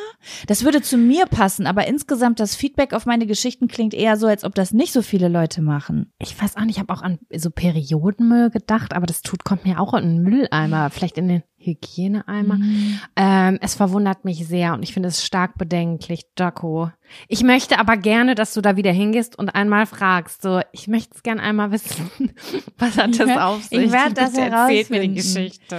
[0.46, 4.26] Das würde zu mir passen, aber insgesamt das Feedback auf meine Geschichten klingt eher so,
[4.26, 6.12] als ob das nicht so viele Leute machen.
[6.18, 9.64] Ich weiß auch nicht, ich habe auch an so Periodenmüll gedacht, aber das tut, kommt
[9.64, 12.58] mir auch in den Mülleimer, vielleicht in den Hygieneeimer.
[13.16, 16.90] Ähm, es verwundert mich sehr und ich finde es stark bedenklich, Jaco.
[17.29, 20.43] Ich möchte aber gerne, dass du da wieder hingehst und einmal fragst.
[20.43, 22.11] So, ich möchte es gerne einmal wissen.
[22.79, 23.93] Was hat das Ja, auf ich sich?
[23.93, 25.14] werd das Bitte Erzählt mir die.
[25.14, 25.79] Geschichte.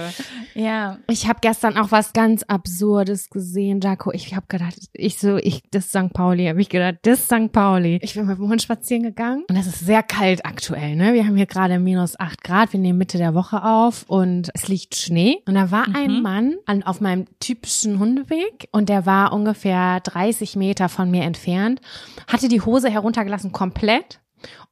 [0.54, 0.98] Ja.
[1.10, 4.12] Ich habe gestern auch was ganz Absurdes gesehen, Jaco.
[4.12, 6.12] Ich habe gedacht, ich so, ich, das St.
[6.12, 7.52] Pauli, habe ich gedacht, das St.
[7.52, 7.98] Pauli.
[8.02, 11.12] Ich bin mit dem Hund spazieren gegangen und es ist sehr kalt aktuell, ne?
[11.14, 14.68] Wir haben hier gerade minus acht Grad, wir nehmen Mitte der Woche auf und es
[14.68, 15.38] liegt Schnee.
[15.46, 20.56] Und da war ein Mann an, auf meinem typischen Hundeweg und der war ungefähr 30
[20.56, 21.80] Meter von mir entfernt,
[22.28, 24.20] hatte die Hose heruntergelassen komplett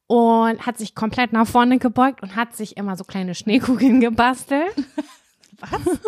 [0.07, 4.73] und hat sich komplett nach vorne gebeugt und hat sich immer so kleine Schneekugeln gebastelt.
[5.59, 5.99] Was?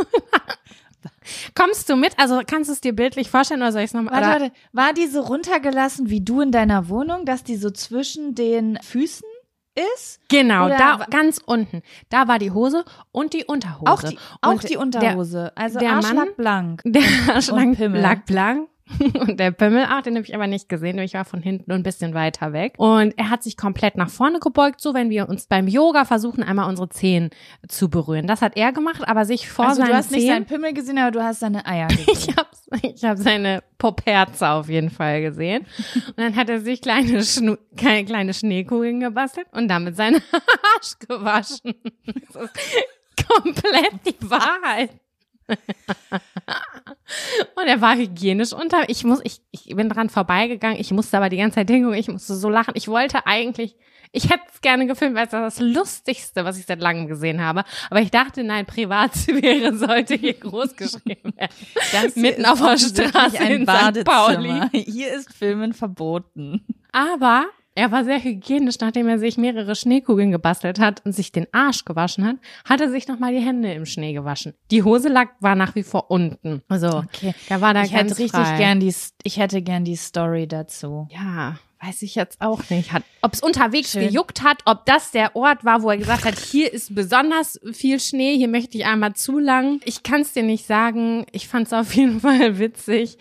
[1.55, 2.17] Kommst du mit?
[2.17, 4.13] Also kannst du es dir bildlich vorstellen oder soll ich es nochmal?
[4.21, 4.51] Warte, warte.
[4.71, 9.27] War die so runtergelassen wie du in deiner Wohnung, dass die so zwischen den Füßen
[9.95, 10.19] ist?
[10.29, 11.81] Genau, Oder da ganz unten.
[12.09, 13.85] Da war die Hose und die Unterhose.
[13.91, 15.51] Auch die, auch die Unterhose.
[15.55, 16.81] also der Arschlag Mann- blank.
[16.85, 18.01] Der, der Pimmel.
[18.01, 18.69] lag blank.
[19.19, 21.83] Und der Pimmel, ach, den habe ich aber nicht gesehen, ich war von hinten ein
[21.83, 22.73] bisschen weiter weg.
[22.77, 26.43] Und er hat sich komplett nach vorne gebeugt, so wenn wir uns beim Yoga versuchen,
[26.43, 27.29] einmal unsere Zehen
[27.67, 28.27] zu berühren.
[28.27, 30.29] Das hat er gemacht, aber sich vor Also seinen du hast nicht Zehen.
[30.29, 32.05] seinen Pimmel gesehen, aber du hast seine Eier gesehen.
[32.09, 32.47] Ich habe
[32.81, 35.65] ich hab seine Poperze auf jeden Fall gesehen.
[36.07, 40.97] Und dann hat er sich kleine, Schnu kleine, kleine Schneekugeln gebastelt und damit seinen Arsch
[41.07, 41.75] gewaschen.
[42.33, 44.91] Das ist komplett die Wahrheit.
[47.55, 48.89] Und er war hygienisch unter.
[48.89, 50.79] Ich muss, ich, ich bin dran vorbeigegangen.
[50.79, 51.97] Ich musste aber die ganze Zeit hingucken.
[51.97, 52.73] Ich musste so lachen.
[52.75, 53.75] Ich wollte eigentlich,
[54.11, 57.41] ich hätte es gerne gefilmt, weil es das, das Lustigste, was ich seit langem gesehen
[57.41, 57.63] habe.
[57.89, 61.53] Aber ich dachte, nein, Privatsphäre sollte hier groß geschrieben werden.
[61.91, 64.03] Das Mitten auf der Straße ein in St.
[64.03, 64.61] Pauli.
[64.71, 66.65] Hier ist Filmen verboten.
[66.91, 67.45] Aber
[67.77, 71.85] er war sehr hygienisch, nachdem er sich mehrere Schneekugeln gebastelt hat und sich den Arsch
[71.85, 74.53] gewaschen hat, hat er sich nochmal die Hände im Schnee gewaschen.
[74.71, 76.63] Die Hose lag, war nach wie vor unten.
[76.67, 77.33] Also, Okay.
[77.49, 78.57] da war da Ich ganz hätte richtig frei.
[78.57, 81.07] gern die, ich hätte gern die Story dazu.
[81.11, 82.89] Ja, weiß ich jetzt auch nicht.
[83.21, 84.07] Ob es unterwegs Schön.
[84.07, 87.99] gejuckt hat, ob das der Ort war, wo er gesagt hat, hier ist besonders viel
[87.99, 89.79] Schnee, hier möchte ich einmal zu lang.
[89.85, 91.27] Ich kann es dir nicht sagen.
[91.31, 93.17] Ich fand es auf jeden Fall witzig.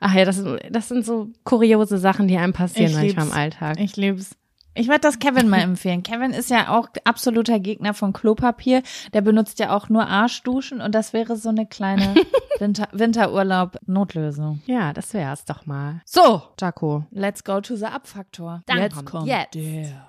[0.00, 3.36] Ach ja, das, das sind so kuriose Sachen, die einem passieren Ich manchmal im lieb's.
[3.36, 3.80] Alltag.
[3.80, 4.36] Ich lieb's.
[4.76, 6.02] Ich werde das Kevin mal empfehlen.
[6.02, 8.82] Kevin ist ja auch absoluter Gegner von Klopapier.
[9.14, 12.14] Der benutzt ja auch nur Arschduschen und das wäre so eine kleine
[12.58, 14.60] Winter Winterurlaub-Notlösung.
[14.66, 16.02] Ja, das wär's doch mal.
[16.04, 17.04] So, Jaco.
[17.10, 18.62] Let's go to the Abfaktor.
[18.66, 19.54] Dann jetzt kommt jetzt.
[19.54, 20.06] der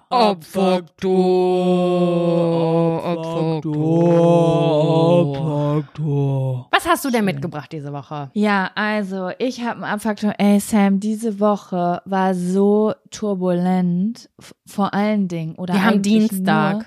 [6.71, 8.29] Was hast du denn mitgebracht diese Woche?
[8.33, 10.33] Ja, also ich habe einen Abfaktor.
[10.37, 14.29] Ey Sam, diese Woche war so turbulent,
[14.67, 15.55] vor allen Dingen.
[15.55, 16.85] Oder Wir haben Dienstag.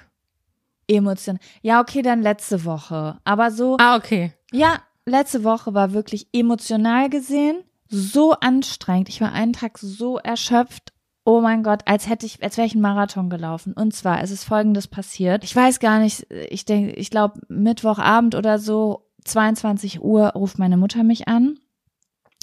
[0.86, 1.38] Emotion.
[1.62, 3.18] Ja, okay, dann letzte Woche.
[3.24, 4.32] Aber so, Ah, okay.
[4.52, 7.62] ja, letzte Woche war wirklich emotional gesehen
[7.92, 9.08] so anstrengend.
[9.08, 10.92] Ich war einen Tag so erschöpft.
[11.24, 13.72] Oh mein Gott, als hätte ich, als wäre ich einen Marathon gelaufen.
[13.72, 15.44] Und zwar, es ist Folgendes passiert.
[15.44, 20.76] Ich weiß gar nicht, ich denke, ich glaube Mittwochabend oder so, 22 Uhr ruft meine
[20.76, 21.58] Mutter mich an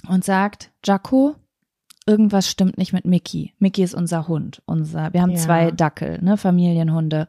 [0.07, 1.35] und sagt, Jaco,
[2.07, 3.53] irgendwas stimmt nicht mit Mickey.
[3.59, 4.61] Mickey ist unser Hund.
[4.65, 5.37] Unser, wir haben Ja.
[5.37, 7.27] zwei Dackel, ne, Familienhunde.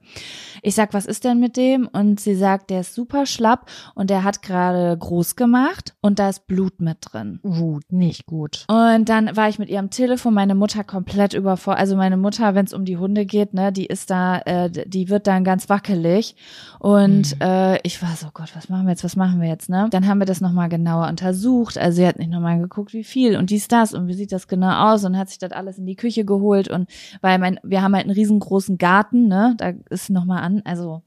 [0.62, 1.86] Ich sag, was ist denn mit dem?
[1.88, 6.28] Und sie sagt, der ist super schlapp und der hat gerade groß gemacht und da
[6.28, 7.40] ist Blut mit drin.
[7.42, 8.64] Gut, nicht gut.
[8.68, 11.80] Und dann war ich mit ihr am Telefon, meine Mutter komplett überfordert.
[11.80, 15.08] Also meine Mutter, wenn es um die Hunde geht, ne, die ist da, äh, die
[15.08, 16.36] wird dann ganz wackelig.
[16.78, 17.40] Und Mhm.
[17.42, 19.88] äh, ich war so, Gott, was machen wir jetzt, was machen wir jetzt, ne?
[19.90, 21.78] Dann haben wir das nochmal genauer untersucht.
[21.78, 24.48] Also sie hat nicht nochmal geguckt, wie viel und dies, das und wie sieht das
[24.48, 26.88] genau aus und hat sich das alles in die Küche geholt und
[27.20, 29.54] weil mein, wir haben halt einen riesengroßen Garten, ne?
[29.58, 31.02] Da ist nochmal an, also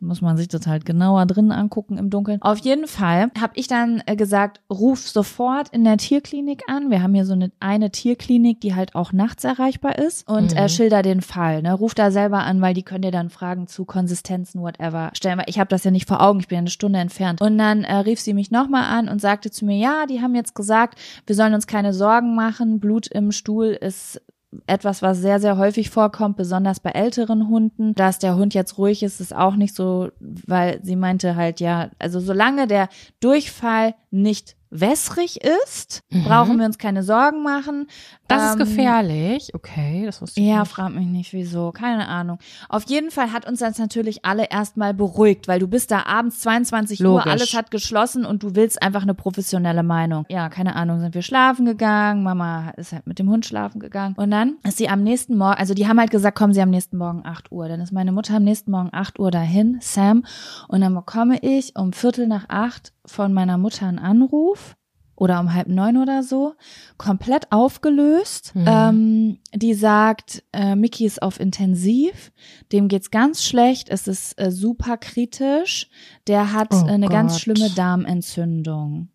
[0.00, 2.42] muss man sich das halt genauer drin angucken im Dunkeln.
[2.42, 6.90] Auf jeden Fall habe ich dann äh, gesagt, ruf sofort in der Tierklinik an.
[6.90, 10.56] Wir haben hier so eine, eine Tierklinik, die halt auch nachts erreichbar ist und Mhm.
[10.58, 11.62] äh, schilder den Fall.
[11.62, 11.72] Ne?
[11.72, 15.38] Ruf da selber an, weil die können dir dann Fragen zu Konsistenzen, whatever stellen.
[15.38, 17.40] Weil ich habe das ja nicht vor Augen, ich bin ja eine Stunde entfernt.
[17.40, 20.34] Und dann äh, rief sie mich nochmal an und sagte zu mir, ja, die haben
[20.34, 22.80] jetzt gesagt, wir sollen uns keine Sorgen machen.
[22.80, 24.20] Blut im Stuhl ist
[24.66, 27.94] etwas, was sehr, sehr häufig vorkommt, besonders bei älteren Hunden.
[27.94, 31.90] Dass der Hund jetzt ruhig ist, ist auch nicht so, weil sie meinte halt, ja,
[31.98, 32.88] also solange der
[33.20, 36.24] Durchfall nicht wässrig ist, Mhm.
[36.24, 37.86] brauchen wir uns keine Sorgen machen.
[38.28, 39.50] Das ist Ähm, gefährlich.
[39.54, 40.70] Okay, das wusste ich ja, nicht.
[40.72, 42.38] frag mich nicht wieso, keine Ahnung.
[42.68, 46.40] Auf jeden Fall hat uns das natürlich alle erstmal beruhigt, weil du bist da abends
[46.40, 47.26] 22 Logisch.
[47.26, 50.24] Uhr, alles hat geschlossen und du willst einfach eine professionelle Meinung.
[50.30, 54.14] Ja, keine Ahnung, sind wir schlafen gegangen, Mama ist halt mit dem Hund schlafen gegangen
[54.16, 56.70] und dann ist sie am nächsten Morgen, also die haben halt gesagt, kommen sie am
[56.70, 57.68] nächsten Morgen 8 Uhr.
[57.68, 60.24] Dann ist meine Mutter am nächsten Morgen 8 Uhr dahin, Sam,
[60.68, 64.76] und dann bekomme ich um Viertel nach acht von meiner Mutter einen Anruf
[65.16, 66.54] oder um halb neun oder so,
[66.98, 68.52] komplett aufgelöst.
[68.54, 68.64] Mhm.
[68.66, 72.32] Ähm, die sagt, äh, Mickey ist auf Intensiv,
[72.72, 75.88] dem geht's ganz schlecht, es ist äh, super kritisch,
[76.26, 77.40] der hat Oh äh, eine ganz Gott.
[77.42, 79.08] schlimme Darmentzündung.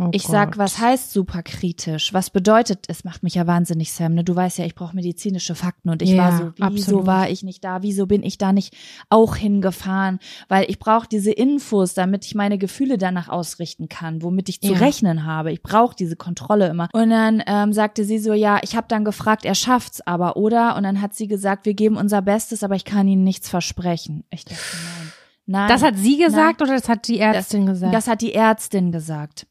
[0.00, 0.58] Oh Ich sag, Gott.
[0.58, 2.12] was heißt super kritisch?
[2.14, 4.14] Was bedeutet, es macht mich ja wahnsinnig, Sam.
[4.14, 4.24] Ne?
[4.24, 7.06] Du weißt ja, ich brauche medizinische Fakten und ich Ja, war so, wieso absolut.
[7.06, 7.82] war ich nicht da?
[7.82, 8.74] Wieso bin ich da nicht
[9.10, 10.18] auch hingefahren?
[10.48, 14.72] Weil ich brauche diese Infos, damit ich meine Gefühle danach ausrichten kann, womit ich zu
[14.72, 14.78] Ja.
[14.78, 15.52] rechnen habe.
[15.52, 16.88] Ich brauche diese Kontrolle immer.
[16.92, 20.76] Und dann ähm, sagte sie so, ja, ich habe dann gefragt, er schafft's aber, oder?
[20.76, 24.24] Und dann hat sie gesagt, wir geben unser Bestes, aber ich kann Ihnen nichts versprechen.
[24.30, 25.12] Ich dachte, nein.
[25.46, 25.68] Nein.
[25.68, 27.92] Das hat sie gesagt oder das hat die Ärztin gesagt?
[27.92, 29.48] das hat die Ärztin gesagt.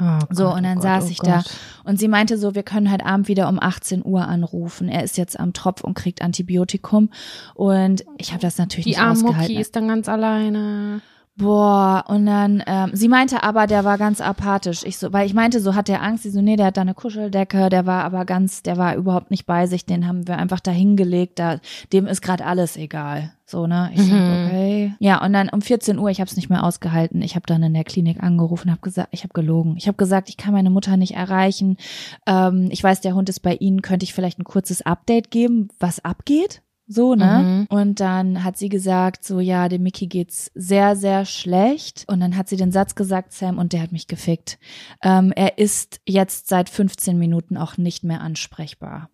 [0.00, 1.50] Oh So, Gott, und dann oh saß Gott, ich oh da Gott.
[1.84, 4.88] und sie meinte so, wir können heute Abend wieder um 18 Uhr anrufen.
[4.88, 7.10] Er ist jetzt am Tropf und kriegt Antibiotikum.
[7.54, 9.40] Und ich habe das natürlich Die nicht ausgehalten.
[9.42, 11.00] Mucki ist dann ganz alleine.
[11.36, 14.84] Boah, und dann, ähm, sie meinte aber, der war ganz apathisch.
[14.84, 16.22] Ich so, weil ich meinte, so hat der Angst.
[16.22, 19.32] Sie so, nee, der hat da eine Kuscheldecke, der war aber ganz, der war überhaupt
[19.32, 21.58] nicht bei sich, den haben wir einfach da hingelegt, da,
[21.92, 23.32] dem ist gerade alles egal.
[23.46, 23.90] So, ne?
[23.94, 24.46] Ich Mhm.
[24.46, 24.94] okay.
[25.00, 27.20] Ja, und dann um 14 Uhr, ich habe es nicht mehr ausgehalten.
[27.20, 29.74] Ich habe dann in der Klinik angerufen, habe gesagt, ich habe gelogen.
[29.76, 31.78] Ich habe gesagt, ich kann meine Mutter nicht erreichen.
[32.26, 35.68] Ähm, ich weiß, der Hund ist bei Ihnen, könnte ich vielleicht ein kurzes Update geben,
[35.80, 36.62] was abgeht?
[36.86, 37.66] So, ne?
[37.70, 42.04] Und dann hat sie gesagt, so, ja, dem Mickey geht's sehr, sehr schlecht.
[42.08, 44.58] Und dann hat sie den Satz gesagt, Sam, und der hat mich gefickt.
[45.02, 49.08] Ähm, er ist jetzt seit 15 Minuten auch nicht mehr ansprechbar.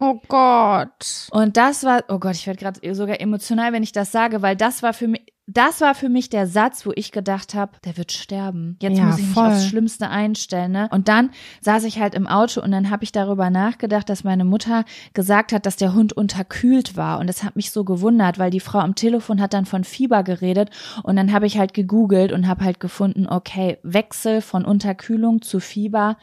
[0.00, 1.28] Oh Gott.
[1.30, 4.56] Und das war, oh Gott, ich werde gerade sogar emotional, wenn ich das sage, weil
[4.56, 5.22] das war für mich,
[5.54, 8.76] das war für mich der Satz, wo ich gedacht habe, der wird sterben.
[8.82, 9.46] Jetzt Ja, muss ich mich voll.
[9.46, 10.72] aufs Schlimmste einstellen.
[10.72, 10.88] Ne?
[10.92, 11.30] Und dann
[11.62, 15.52] saß ich halt im Auto und dann habe ich darüber nachgedacht, dass meine Mutter gesagt
[15.52, 17.18] hat, dass der Hund unterkühlt war.
[17.20, 20.22] Und das hat mich so gewundert, weil die Frau am Telefon hat dann von Fieber
[20.22, 20.70] geredet
[21.02, 25.60] und dann habe ich halt gegoogelt und habe halt gefunden, okay, Wechsel von Unterkühlung zu
[25.60, 26.16] Fieber,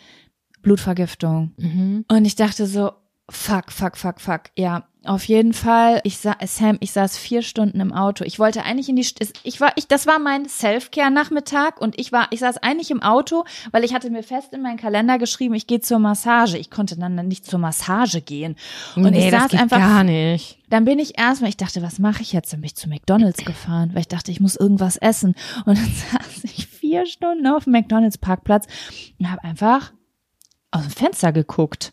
[0.61, 1.51] Blutvergiftung.
[1.57, 2.05] Mhm.
[2.07, 2.91] Und ich dachte so,
[3.29, 4.41] fuck, fuck, fuck, fuck.
[4.57, 5.99] Ja, auf jeden Fall.
[6.03, 8.23] Ich sa Sam, ich saß vier Stunden im Auto.
[8.23, 12.11] Ich wollte eigentlich in die, St ich war, ich, das war mein Self-Care-Nachmittag und ich
[12.11, 15.55] war, ich saß eigentlich im Auto, weil ich hatte mir fest in meinen Kalender geschrieben,
[15.55, 16.57] ich gehe zur Massage.
[16.59, 18.55] Ich konnte dann nicht zur Massage gehen.
[18.95, 20.59] Und nee, ich das saß geht einfach gar nicht.
[20.69, 22.53] dann bin ich erstmal, ich dachte, was mache ich jetzt?
[22.53, 25.33] Dann bin ich zu McDonalds gefahren, weil ich dachte, ich muss irgendwas essen.
[25.65, 28.67] Und dann saß ich vier Stunden auf dem McDonalds Parkplatz
[29.19, 29.93] und habe einfach
[30.69, 31.91] aus dem Fenster geguckt.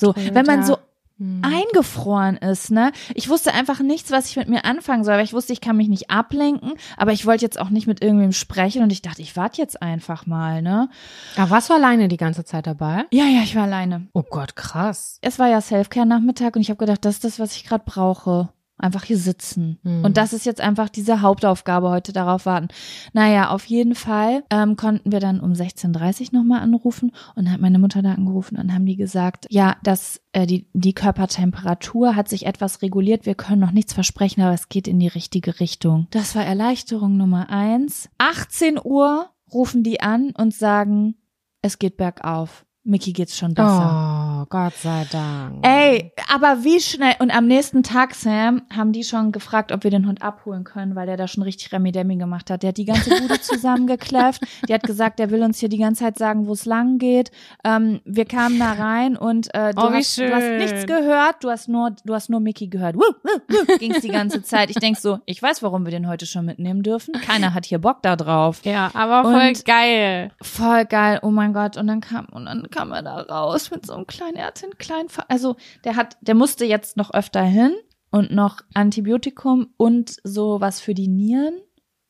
[0.00, 0.66] So, wenn man ja.
[0.66, 0.78] so
[1.18, 1.42] Hm.
[1.44, 2.90] eingefroren ist, ne?
[3.14, 5.76] Ich wusste einfach nichts, was ich mit mir anfangen soll, weil ich wusste, ich kann
[5.76, 9.22] mich nicht ablenken, aber ich wollte jetzt auch nicht mit irgendwem sprechen und ich dachte,
[9.22, 10.88] ich warte jetzt einfach mal, ne?
[11.36, 13.04] Aber warst du alleine die ganze Zeit dabei?
[13.12, 14.08] Ja, ja, ich war alleine.
[14.12, 15.18] Oh Gott, krass.
[15.20, 18.48] Es war ja Selfcare-Nachmittag und ich habe gedacht, das ist das, was ich gerade brauche.
[18.84, 19.78] Einfach hier sitzen.
[19.82, 20.04] Hm.
[20.04, 22.68] Und das ist jetzt einfach diese Hauptaufgabe heute, darauf warten.
[23.14, 27.62] Naja, auf jeden Fall ähm, konnten wir dann um 16.30 Uhr nochmal anrufen und hat
[27.62, 32.28] meine Mutter da angerufen und haben die gesagt, ja, dass äh, die, die Körpertemperatur hat
[32.28, 33.24] sich etwas reguliert.
[33.24, 36.06] Wir können noch nichts versprechen, aber es geht in die richtige Richtung.
[36.10, 38.10] Das war Erleichterung Nummer eins.
[38.18, 41.14] 18 Uhr rufen die an und sagen,
[41.62, 42.63] es geht bergauf.
[42.86, 44.40] Mickey geht's schon besser.
[44.42, 45.66] Oh, Gott sei Dank.
[45.66, 47.14] Ey, aber wie schnell.
[47.18, 50.94] Und am nächsten Tag, Sam, haben die schon gefragt, ob wir den Hund abholen können,
[50.94, 52.62] weil der da schon richtig Remi-Demi gemacht hat.
[52.62, 54.42] Der hat die ganze Bude zusammengekläfft.
[54.68, 57.30] Die hat gesagt, der will uns hier die ganze Zeit sagen, wo es lang geht.
[57.64, 61.42] Ähm, wir kamen da rein und äh, du, Oh, hast, du hast nichts gehört.
[61.42, 62.96] Du hast nur, du hast nur Mickey gehört.
[62.96, 64.68] Wuh, wuh, wuh, ging's die ganze Zeit.
[64.68, 67.12] Ich denk so, ich weiß, warum wir den heute schon mitnehmen dürfen.
[67.14, 68.60] Keiner hat hier Bock da drauf.
[68.64, 70.32] Ja, aber voll Und- geil.
[70.42, 71.78] Voll geil, oh mein Gott.
[71.78, 74.64] Und dann kam, und dann kam er da raus mit so einem kleinen, er hatte
[74.64, 77.72] einen kleinen, Fa also der hat, der musste jetzt noch öfter hin.
[78.10, 81.54] und noch Antibiotikum und so was für die Nieren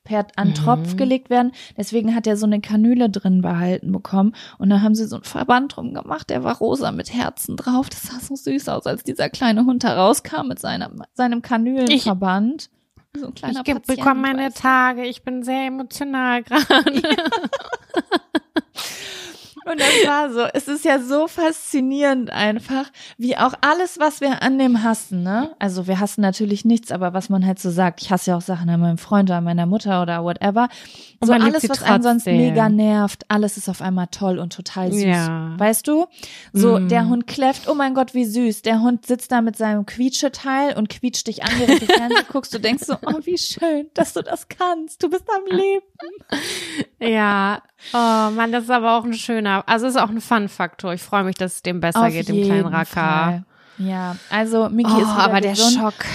[0.03, 0.97] per an Tropf Mhm.
[0.97, 1.51] gelegt werden.
[1.77, 4.35] Deswegen hat er so eine Kanüle drin behalten bekommen.
[4.59, 7.89] Und da haben sie so einen Verband drum gemacht, der war rosa mit Herzen drauf.
[7.89, 12.69] Das sah so süß aus, als dieser kleine Hund herauskam mit seinem, seinem Kanülenverband.
[13.17, 14.53] so ein kleiner Ich Patient, bekomme meine.
[14.53, 15.07] Tage.
[15.07, 17.01] Ich bin sehr emotional gerade.
[19.65, 22.85] Und das war so, es ist ja so faszinierend einfach,
[23.17, 25.55] wie auch alles, was wir an dem hassen, ne?
[25.59, 28.41] Also wir hassen natürlich nichts, aber was man halt so sagt, ich hasse ja auch
[28.41, 30.69] Sachen an meinem Freund oder an meiner Mutter oder whatever.
[31.21, 35.01] So alles, was einen sonst mega nervt, alles ist auf einmal toll und total süß.
[35.03, 35.53] Ja.
[35.57, 36.05] Weißt du?
[36.53, 36.87] So, Mm.
[36.89, 38.61] der Hund kläfft, oh mein Gott, wie süß.
[38.61, 42.53] Der Hund sitzt da mit seinem Quietscheteil und quietscht dich an, während du Fernsehen guckst.
[42.53, 45.01] Du denkst so, oh, wie schön, dass du das kannst.
[45.01, 45.85] Du bist am Leben.
[47.07, 47.61] ja.
[47.93, 50.93] Oh Mann, das ist aber auch ein schöner, also es ist auch ein Fun-Faktor.
[50.93, 52.85] Ich freue mich, dass es dem besser Auf geht, dem kleinen.
[52.85, 53.45] Fall.
[53.77, 55.77] Ja, also Miki Oh, ist aber der gesund.
[55.79, 56.05] Schock.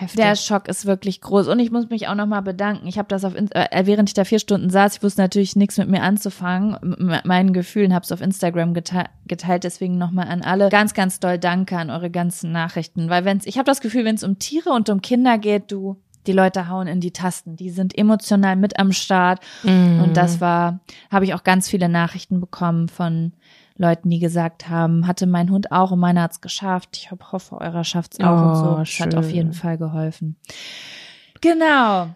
[0.00, 0.16] Heftig.
[0.16, 2.86] Der Schock ist wirklich groß und ich muss mich auch nochmal bedanken.
[2.86, 5.76] Ich habe das auf äh, während ich da vier Stunden saß, ich wusste natürlich nichts
[5.76, 9.64] mit mir anzufangen, mit meinen Gefühlen, habe es auf Instagram gete geteilt.
[9.64, 13.58] Deswegen nochmal an alle ganz, ganz doll Danke an eure ganzen Nachrichten, weil wenn's, ich
[13.58, 16.86] habe das Gefühl, wenn es um Tiere und um Kinder geht, du die Leute hauen
[16.86, 17.56] in die Tasten.
[17.56, 19.40] Die sind emotional mit am Start.
[19.62, 20.02] Mhm.
[20.02, 20.80] Und das war,
[21.10, 23.32] habe ich auch ganz viele Nachrichten bekommen von
[23.76, 26.90] Leuten, die gesagt haben, hatte mein Hund auch und meiner hat's geschafft.
[26.98, 28.70] Ich hoffe, eurer schafft's auch und so.
[28.72, 30.36] Oh, Das hat auf jeden Fall geholfen.
[31.40, 32.10] Genau.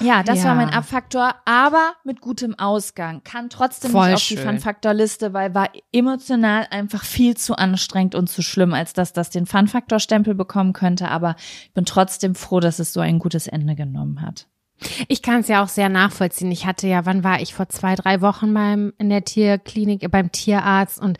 [0.00, 0.46] Ja, das Ja.
[0.46, 3.22] war mein Abfaktor, aber mit gutem Ausgang.
[3.24, 4.44] Kann trotzdem Voll nicht auf die schön.
[4.44, 9.46] Fun-Faktor-Liste, weil war emotional einfach viel zu anstrengend und zu schlimm, als dass das den
[9.46, 11.08] Fun-Faktor-Stempel bekommen könnte.
[11.08, 14.48] Aber ich bin trotzdem froh, dass es so ein gutes Ende genommen hat.
[15.08, 16.50] Ich kann es ja auch sehr nachvollziehen.
[16.50, 20.32] Ich hatte ja, wann war ich vor zwei, drei Wochen beim in der Tierklinik, beim
[20.32, 21.18] Tierarzt und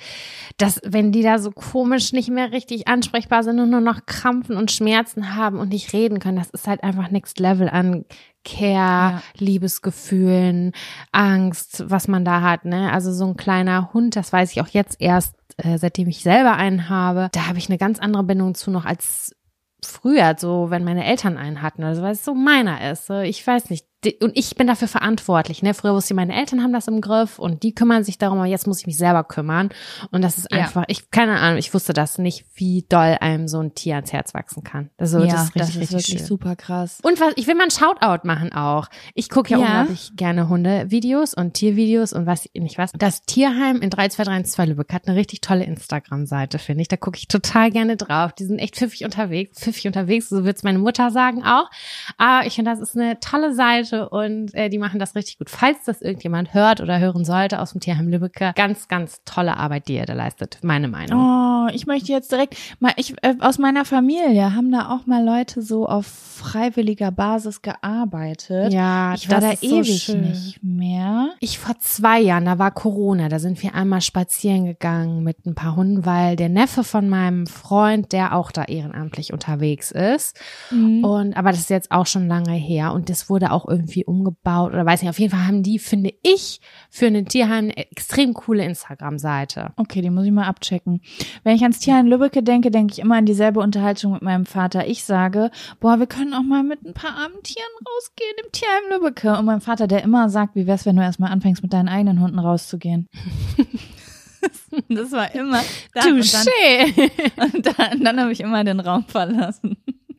[0.59, 4.57] das, wenn die da so komisch nicht mehr richtig ansprechbar sind und nur noch Krampfen
[4.57, 8.05] und Schmerzen haben und nicht reden können, das ist halt einfach Next Level an
[8.45, 9.23] Care, Ja.
[9.39, 10.73] Liebesgefühlen,
[11.13, 12.65] Angst, was man da hat.
[12.65, 12.93] Ne?
[12.93, 16.57] Also so ein kleiner Hund, das weiß ich auch jetzt erst, äh, seitdem ich selber
[16.57, 19.35] einen habe, da habe ich eine ganz andere Bindung zu noch als
[19.85, 23.07] früher, so wenn meine Eltern einen hatten, also weil es so meiner ist.
[23.07, 23.87] So, ich weiß nicht.
[24.21, 25.63] Und ich bin dafür verantwortlich.
[25.63, 25.75] Ne?
[25.75, 28.49] Früher wusste ich, meine Eltern haben das im Griff und die kümmern sich darum, aber
[28.49, 29.69] jetzt muss ich mich selber kümmern.
[30.11, 30.59] Und das ist Ja.
[30.59, 34.13] einfach, ich, keine Ahnung, ich wusste das nicht, wie doll einem so ein Tier ans
[34.13, 34.91] Herz wachsen kann.
[34.99, 36.27] Also ja, das ist richtig, das ist wirklich schön.
[36.27, 36.99] super krass.
[37.03, 38.89] Und was, ich will mal ein Shoutout machen auch.
[39.15, 39.67] Ich gucke ja, Ja.
[39.83, 42.91] unglaublich gerne Hundevideos und Tiervideos und was nicht was.
[42.99, 46.89] Das Tierheim in 32312 Lübeck hat eine richtig tolle Instagram-Seite, finde ich.
[46.89, 48.33] Da gucke ich total gerne drauf.
[48.33, 49.61] Die sind echt pfiffig unterwegs.
[49.61, 51.71] Pfiffig unterwegs, so wird's meine Mutter sagen auch.
[52.19, 55.51] Aber ich finde, das ist eine tolle Seite und äh, die machen das richtig gut.
[55.51, 59.89] Falls das irgendjemand hört oder hören sollte aus dem Tierheim Lübeck, ganz, ganz tolle Arbeit,
[59.89, 60.59] die ihr da leistet.
[60.63, 61.21] Meine Meinung.
[61.21, 65.25] Oh, ich möchte jetzt direkt mal, ich äh, aus meiner Familie haben da auch mal
[65.25, 68.73] Leute so auf freiwilliger Basis gearbeitet.
[68.73, 70.23] Ja, ich war da ist so ewig schön.
[70.23, 71.35] nicht mehr.
[71.41, 75.55] Ich vor zwei Jahren, da war Corona, da sind wir einmal spazieren gegangen mit ein
[75.55, 80.39] paar Hunden, weil der Neffe von meinem Freund, der auch da ehrenamtlich unterwegs ist.
[80.71, 81.05] Mhm.
[81.05, 84.73] Und aber das ist jetzt auch schon lange her und das wurde auch irgendwie umgebaut
[84.73, 85.11] oder weiß nicht.
[85.11, 89.73] Auf jeden Fall haben die, finde ich, für ein Tierheim eine extrem coole Instagram-Seite.
[89.77, 91.01] Okay, die muss ich mal abchecken.
[91.45, 94.87] Wenn ich ans Tierheim Lübbecke denke, denke ich immer an dieselbe Unterhaltung mit meinem Vater.
[94.87, 98.85] Ich sage, boah, wir können auch mal mit ein paar armen Tieren rausgehen im Tierheim
[98.91, 99.39] Lübbecke.
[99.39, 102.21] Und mein Vater, der immer sagt, wie wär's, wenn du erstmal anfängst, mit deinen eigenen
[102.21, 103.09] Hunden rauszugehen.
[104.89, 105.61] das war immer.
[105.95, 107.11] Dann, und dann, Touché.
[107.55, 109.77] und dann, dann habe ich immer den Raum verlassen.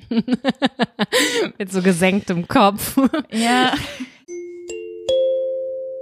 [1.58, 2.98] Mit so gesenktem Kopf.
[3.32, 3.74] Ja.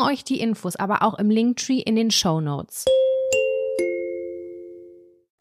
[0.00, 2.84] euch die Infos aber auch im Linktree in den Show Notes.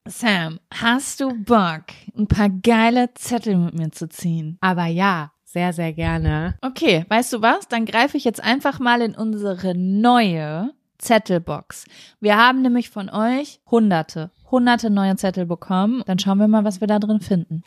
[0.08, 1.86] Sam, hast du Bock,
[2.16, 4.58] ein paar geile Zettel mit mir zu ziehen?
[4.62, 6.58] Aber ja, sehr, sehr gerne.
[6.62, 7.68] Okay, weißt du was?
[7.68, 11.86] Dann greife ich jetzt einfach mal in unsere neue Zettelbox.
[12.20, 16.04] Wir haben nämlich von euch hunderte, hunderte neue Zettel bekommen.
[16.06, 17.64] Dann schauen wir mal, was wir da drin finden.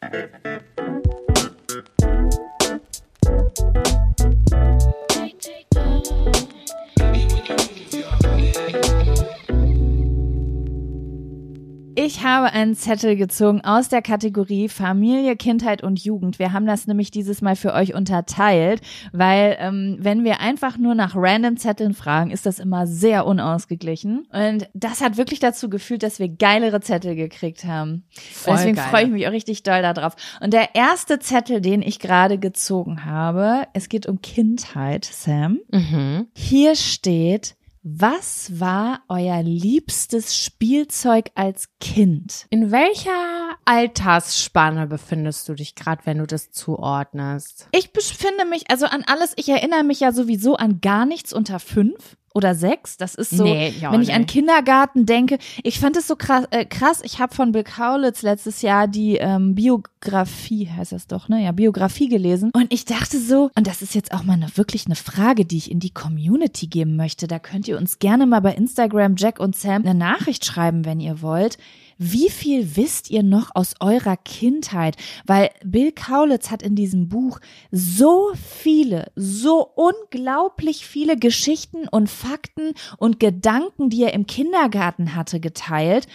[12.00, 16.38] Ich habe einen Zettel gezogen aus der Kategorie Familie, Kindheit und Jugend.
[16.38, 20.94] Wir haben das nämlich dieses Mal für euch unterteilt, weil ähm, wenn wir einfach nur
[20.94, 24.28] nach random Zetteln fragen, ist das immer sehr unausgeglichen.
[24.30, 28.04] Und das hat wirklich dazu gefühlt, dass wir geilere Zettel gekriegt haben.
[28.32, 28.86] Voll Deswegen geil.
[28.90, 30.14] freue ich mich auch richtig doll darauf.
[30.40, 35.58] Und der erste Zettel, den ich gerade gezogen habe, es geht um Kindheit, Sam.
[35.72, 36.28] Mhm.
[36.32, 37.56] Hier steht,
[37.90, 42.46] was war euer liebstes Spielzeug als Kind?
[42.50, 47.68] In welcher Altersspanne befindest du dich gerade, wenn du das zuordnest?
[47.72, 51.58] Ich befinde mich, also an alles, ich erinnere mich ja sowieso an gar nichts unter
[51.58, 52.96] fünf oder sechs.
[52.96, 54.30] Das ist so, Nee, ich wenn ich an nicht.
[54.30, 55.38] Kindergarten denke.
[55.62, 56.44] Ich fand es so krass.
[56.50, 57.02] Äh, krass.
[57.04, 61.42] Ich habe von Bill Kaulitz letztes Jahr die ähm, Biografie, heißt das doch, ne?
[61.44, 62.50] Ja, Biografie gelesen.
[62.54, 65.58] Und ich dachte so, und das ist jetzt auch mal eine, wirklich eine Frage, die
[65.58, 67.26] ich in die Community geben möchte.
[67.26, 71.00] Da könnt ihr uns gerne mal bei Instagram Jack und Sam eine Nachricht schreiben, wenn
[71.00, 71.58] ihr wollt.
[71.98, 74.96] Wie viel wisst ihr noch aus eurer Kindheit?
[75.26, 77.40] Weil Bill Kaulitz hat in diesem Buch
[77.72, 85.40] so viele, so unglaublich viele Geschichten und Fakten und Gedanken, die er im Kindergarten hatte,
[85.40, 86.06] geteilt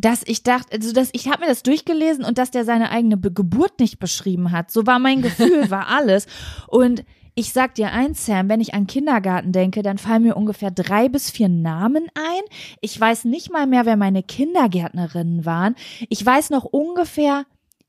[0.00, 3.16] dass ich dachte, also dass ich habe mir das durchgelesen und dass der seine eigene
[3.16, 4.70] Be Geburt nicht beschrieben hat.
[4.70, 6.28] So war mein Gefühl, war alles.
[6.68, 7.02] Und
[7.38, 11.08] ich sag dir eins, Sam, wenn ich an Kindergarten denke, dann fallen mir ungefähr drei
[11.08, 12.42] bis vier Namen ein.
[12.80, 15.76] Ich weiß nicht mal mehr, wer meine Kindergärtnerinnen waren.
[16.08, 17.46] Ich weiß noch ungefähr,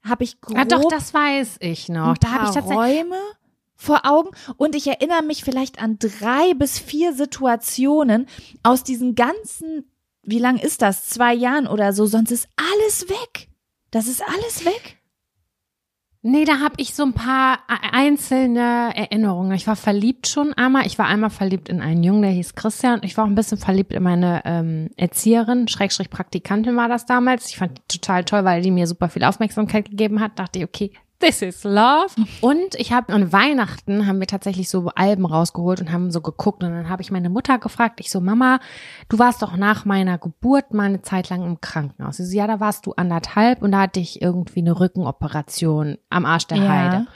[0.07, 2.15] habe ich grob Ja, doch, das weiß ich noch.
[2.19, 2.77] Da habe ich tatsächlich.
[2.77, 3.17] Räume
[3.75, 8.27] vor Augen und ich erinnere mich vielleicht an drei bis vier Situationen
[8.61, 9.89] aus diesen ganzen,
[10.21, 11.07] wie lang ist das?
[11.07, 13.47] Zwei Jahren oder so, sonst ist alles weg.
[13.89, 14.98] Das ist alles weg.
[16.21, 19.53] Nee, da habe ich so ein paar e- einzelne Erinnerungen.
[19.53, 20.85] Ich war verliebt schon einmal.
[20.85, 22.99] Ich war einmal verliebt in einen Jungen, der hieß Christian.
[23.03, 27.47] Ich war auch ein bisschen verliebt in meine ähm, Erzieherin, Schrägstrich Praktikantin war das damals.
[27.49, 30.37] Ich fand die total toll, weil die mir super viel Aufmerksamkeit gegeben hat.
[30.39, 32.07] Dachte ich, okay, this is love.
[32.41, 36.63] Und ich habe an Weihnachten haben wir tatsächlich so Alben rausgeholt und haben so geguckt.
[36.63, 37.99] Und dann habe ich meine Mutter gefragt.
[37.99, 38.59] Ich so, Mama,
[39.09, 42.17] du warst doch nach meiner Geburt mal eine Zeit lang im Krankenhaus.
[42.17, 46.25] Sie so, ja, da warst du anderthalb und da hatte ich irgendwie eine Rückenoperation am
[46.25, 46.69] Arsch der Ja.
[46.69, 47.07] Heide.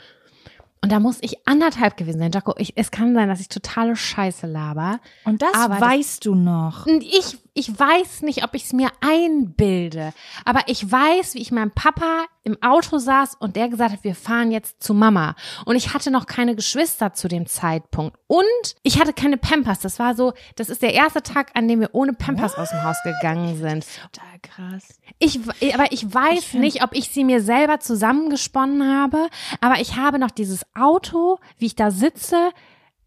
[0.82, 2.52] Und da muss ich anderthalb gewesen sein, Jaco.
[2.58, 5.00] Ich, es kann sein, dass ich totale Scheiße laber.
[5.24, 6.84] Und das Aber das- weißt du noch.
[6.86, 10.12] Und ich, ich weiß nicht, ob ich es mir einbilde,
[10.44, 14.16] aber ich weiß, wie ich meinem Papa im Auto saß und der gesagt hat, wir
[14.16, 15.36] fahren jetzt zu Mama.
[15.64, 18.16] Und ich hatte noch keine Geschwister zu dem Zeitpunkt.
[18.26, 18.44] Und
[18.82, 19.78] ich hatte keine Pampers.
[19.78, 22.82] Das war so, das ist der erste Tag, an dem wir ohne Pampers aus dem
[22.82, 23.86] Haus gegangen sind.
[24.12, 25.00] Total krass.
[25.18, 25.40] Ich,
[25.72, 29.28] aber ich weiß Ich nicht, ob ich sie mir selber zusammengesponnen habe,
[29.60, 32.50] aber ich habe noch dieses Auto, wie ich da sitze.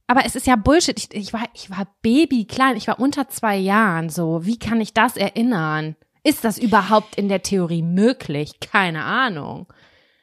[0.07, 0.97] Aber es ist ja Bullshit.
[0.97, 2.77] Ich, ich war, ich war Baby klein.
[2.77, 4.09] Ich war unter zwei Jahren.
[4.09, 5.95] So, wie kann ich das erinnern?
[6.23, 8.59] Ist das überhaupt in der Theorie möglich?
[8.59, 9.67] Keine Ahnung.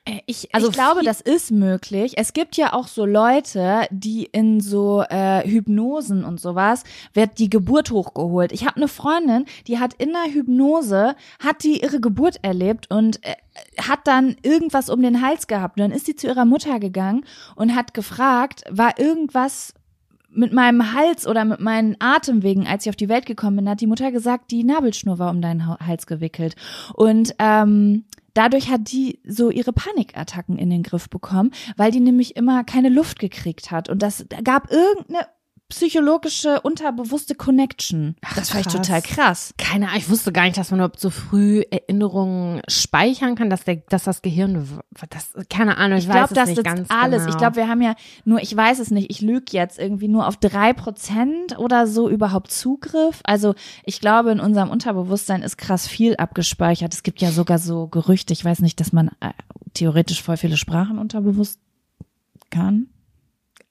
[0.05, 2.15] Äh, Ich, Also ich glaube, das ist möglich.
[2.17, 6.85] Es gibt ja auch so Leute, die in so äh, Hypnosen und sowas
[7.15, 8.53] wird die Geburt hochgeholt.
[8.53, 13.25] Ich habe eine Freundin, die hat in der Hypnose hat die ihre Geburt erlebt und
[13.25, 13.35] äh,
[13.81, 15.79] hat dann irgendwas um den Hals gehabt.
[15.79, 17.25] Und dann ist sie zu ihrer Mutter gegangen
[17.57, 19.73] und hat gefragt, war irgendwas
[20.37, 23.81] mit meinem Hals oder mit meinen Atemwegen, als ich auf die Welt gekommen bin, hat
[23.81, 26.57] die Mutter gesagt, die Nabelschnur war um deinen Ha- Hals gewickelt.
[26.95, 32.37] Und ähm, dadurch hat die so ihre Panikattacken in den Griff bekommen, weil die nämlich
[32.37, 33.89] immer keine Luft gekriegt hat.
[33.89, 35.27] Und das da gab irgendeine
[35.75, 38.15] psychologische, unterbewusste Connection.
[38.25, 39.55] Ach, das war ich total krass.
[39.59, 43.65] Keine Ahnung, ich wusste gar nicht, dass man überhaupt so früh Erinnerungen speichern kann, dass,
[43.65, 44.69] der, dass das Gehirn,
[45.11, 47.23] das, keine Ahnung, ich, Ich weiß glaube, es das nicht ist ganz alles.
[47.23, 47.31] genau.
[47.33, 47.95] Ich glaube, wir haben ja
[48.25, 52.09] nur, ich weiß es nicht, ich lüge jetzt irgendwie nur auf drei Prozent oder so
[52.09, 53.21] überhaupt Zugriff.
[53.25, 53.55] Also
[53.85, 56.95] ich glaube, in unserem Unterbewusstsein ist krass viel abgespeichert.
[56.95, 59.31] Es gibt ja sogar so Gerüchte, ich weiß nicht, dass man äh,
[59.75, 61.59] theoretisch voll viele Sprachen unterbewusst
[62.51, 62.87] kann.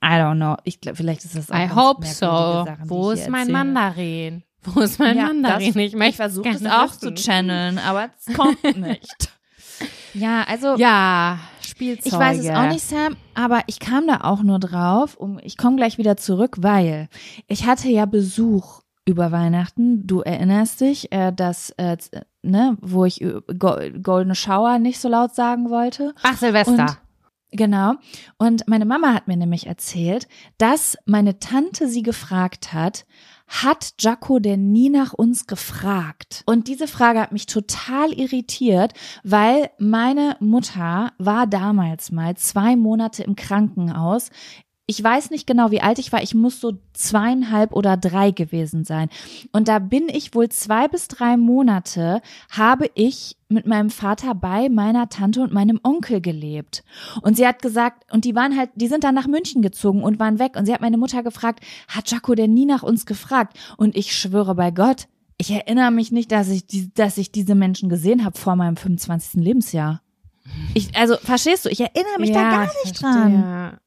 [0.04, 0.58] I don't know.
[0.66, 2.26] Ich glaube, vielleicht ist das auch I hope so.
[2.66, 3.58] Sachen, Wo ist mein erzähle.
[3.58, 4.44] Mandarin?
[4.64, 5.74] Wo ist mein Ja, Mandarin?
[5.74, 7.16] das- ich möchte versuche es auch wissen.
[7.18, 9.30] zu channeln, aber es kommt nicht.
[10.14, 12.08] ja, also Ja, Spielzeuge.
[12.16, 15.16] Ich weiß es auch nicht, Sam, aber ich kam da auch nur drauf.
[15.18, 17.10] Um, ich komme gleich wieder zurück, weil
[17.48, 20.06] ich hatte ja Besuch über Weihnachten.
[20.08, 21.98] Du erinnerst dich, äh, dass, äh,
[22.42, 26.14] ne, wo ich äh, Go Golden Shower nicht so laut sagen wollte.
[26.24, 26.72] Ach, Silvester.
[26.84, 26.98] Und-
[27.56, 27.94] Genau.
[28.40, 30.28] Und meine Mama hat mir nämlich erzählt,
[30.58, 33.06] dass meine Tante sie gefragt hat,
[33.48, 36.42] hat Jaco denn nie nach uns gefragt?
[36.48, 38.94] Und diese Frage hat mich total irritiert,
[39.24, 44.32] weil meine Mutter war damals mal zwei Monate im Krankenhaus.
[44.86, 46.22] Ich weiß nicht genau, wie alt ich war.
[46.22, 49.08] Ich muss so zweieinhalb oder drei gewesen sein.
[49.54, 54.68] Und da bin ich wohl zwei bis drei Monate, habe ich mit meinem Vater bei
[54.68, 56.84] meiner Tante und meinem Onkel gelebt.
[57.22, 60.20] Und sie hat gesagt, und die waren halt, die sind dann nach München gezogen und
[60.20, 60.58] waren weg.
[60.58, 63.58] Und sie hat meine Mutter gefragt, hat Jaco denn nie nach uns gefragt?
[63.78, 65.08] Und ich schwöre bei Gott,
[65.38, 68.76] ich erinnere mich nicht, dass ich, die, dass ich diese Menschen gesehen habe vor meinem
[68.76, 69.42] 25.
[69.42, 70.02] Lebensjahr.
[70.74, 73.80] Ich, also, verstehst du, ich erinnere mich da gar ich nicht dran.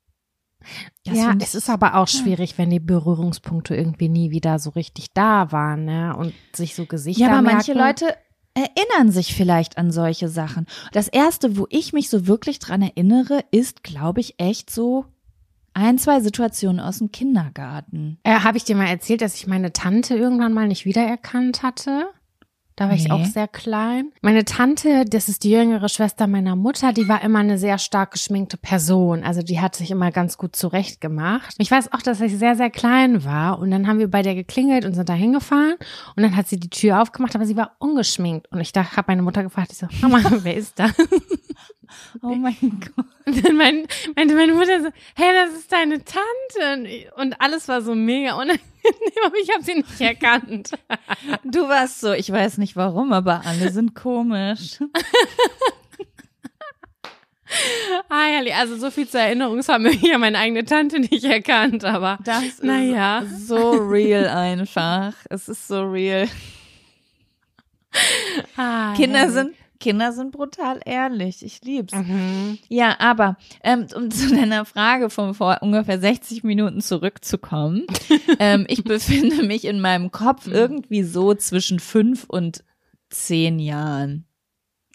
[1.04, 5.12] Das ja, es ist aber auch schwierig, wenn die Berührungspunkte irgendwie nie wieder so richtig
[5.14, 6.16] da waren, ne?
[6.16, 7.56] Und sich so Gesichter Ja, aber merken.
[7.56, 8.14] manche Leute
[8.54, 10.66] erinnern sich vielleicht an solche Sachen.
[10.92, 15.04] Das erste, wo ich mich so wirklich dran erinnere, ist, glaube ich, echt so
[15.74, 18.18] ein, zwei Situationen aus dem Kindergarten.
[18.22, 22.06] Äh, Habe ich dir mal erzählt, dass ich meine Tante irgendwann mal nicht wiedererkannt hatte?
[22.76, 23.10] Da war ich Nee.
[23.10, 24.12] auch sehr klein.
[24.20, 28.10] Meine Tante, das ist die jüngere Schwester meiner Mutter, die war immer eine sehr stark
[28.12, 29.24] geschminkte Person.
[29.24, 31.54] Also die hat sich immer ganz gut zurecht gemacht.
[31.58, 33.58] Ich weiß auch, dass ich sehr, sehr klein war.
[33.58, 35.74] Und dann haben wir bei der geklingelt und sind da hingefahren.
[36.16, 38.46] Und dann hat sie die Tür aufgemacht, aber sie war ungeschminkt.
[38.52, 40.90] Und ich dachte, habe meine Mutter gefragt, ich so, Mama, wer ist da?
[42.22, 42.56] Oh mein
[42.96, 43.06] Gott.
[43.26, 47.12] Und dann mein, meinte meine Mutter so, hey, das ist deine Tante.
[47.16, 48.60] Und alles war so mega unangenehm,
[49.24, 50.70] aber ich habe sie nicht erkannt.
[51.44, 54.78] Du warst so, ich weiß nicht warum, aber alle sind komisch.
[58.08, 60.00] Ah, ja, also so viel zur Erinnerungsvermögen.
[60.02, 63.22] Ich habe meine eigene Tante nicht erkannt, aber Das ist Naja.
[63.38, 65.14] so real einfach.
[65.30, 66.28] Es ist so real.
[68.56, 69.34] ah, Kinder herrlich.
[69.34, 71.44] sind, Kinder sind brutal ehrlich.
[71.44, 71.94] Ich lieb's.
[71.94, 72.58] Mhm.
[72.68, 77.86] Ja, aber ähm, um zu deiner Frage von vor ungefähr 60 Minuten zurückzukommen.
[78.38, 82.64] ähm, ich befinde mich in meinem Kopf irgendwie so zwischen fünf und
[83.10, 84.25] zehn Jahren.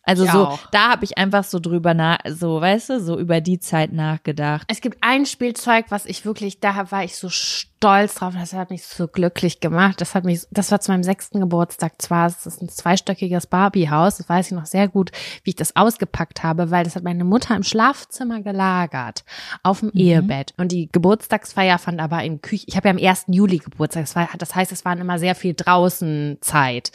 [0.03, 0.59] Also Ich so, auch.
[0.71, 4.63] da habe ich einfach so drüber nach, so, weißt du, so über die Zeit nachgedacht.
[4.67, 8.33] Es gibt ein Spielzeug, was ich wirklich, da war ich so stolz drauf.
[8.33, 10.01] Das hat mich so glücklich gemacht.
[10.01, 12.01] Das hat mich, das war zu meinem sechsten Geburtstag.
[12.01, 14.17] Zwar es ist ein zweistöckiges Barbiehaus.
[14.17, 15.11] Das weiß ich noch sehr gut,
[15.43, 19.23] wie ich das ausgepackt habe, weil das hat meine Mutter im Schlafzimmer gelagert
[19.61, 20.55] auf dem Ehebett.
[20.57, 22.65] Und die Geburtstagsfeier fand aber in Küche.
[22.67, 23.25] Ich habe ja am 1.
[23.27, 24.03] Juli Geburtstag.
[24.05, 26.91] Das, war, das heißt, es waren immer sehr viel draußen Zeit.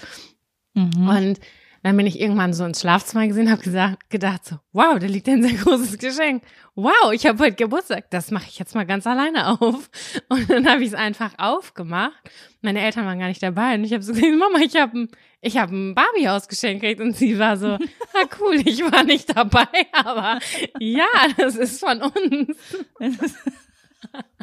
[0.74, 1.08] Mhm.
[1.08, 1.40] Und
[1.86, 5.28] dann bin ich irgendwann so ins Schlafzimmer gesehen, habe gesagt, gedacht so, wow, da liegt
[5.28, 6.42] ein sehr großes Geschenk.
[6.74, 8.10] Wow, ich habe heute Geburtstag.
[8.10, 9.88] Das mache ich jetzt mal ganz alleine auf.
[10.28, 12.28] Und dann habe ich es einfach aufgemacht.
[12.60, 15.08] Meine Eltern waren gar nicht dabei und ich habe so gesagt, Mama, ich habe ein,
[15.40, 17.68] ich habe ein Barbie-Haus geschenkt gekriegt und sie war so,
[18.14, 20.40] ah cool, ich war nicht dabei, aber
[20.80, 21.06] ja,
[21.36, 22.56] das ist von uns.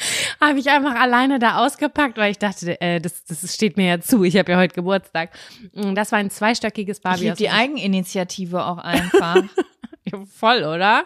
[0.40, 4.00] habe ich einfach alleine da ausgepackt, weil ich dachte, äh, das, das steht mir ja
[4.00, 4.24] zu.
[4.24, 5.30] Ich habe ja heute Geburtstag.
[5.74, 7.32] Und Das war ein zweistöckiges Ich Barbie.
[7.38, 9.42] die Eigeninitiative auch einfach.
[10.34, 11.04] Voll, oder?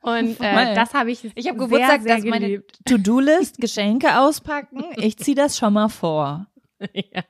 [0.00, 1.24] Und äh, das habe ich.
[1.24, 2.62] Ich habe sehr, Geburtstag, sehr dass meine.
[2.84, 4.84] To-Do-List, Geschenke auspacken.
[4.96, 6.46] Ich ziehe das schon mal vor.
[6.92, 7.22] ja.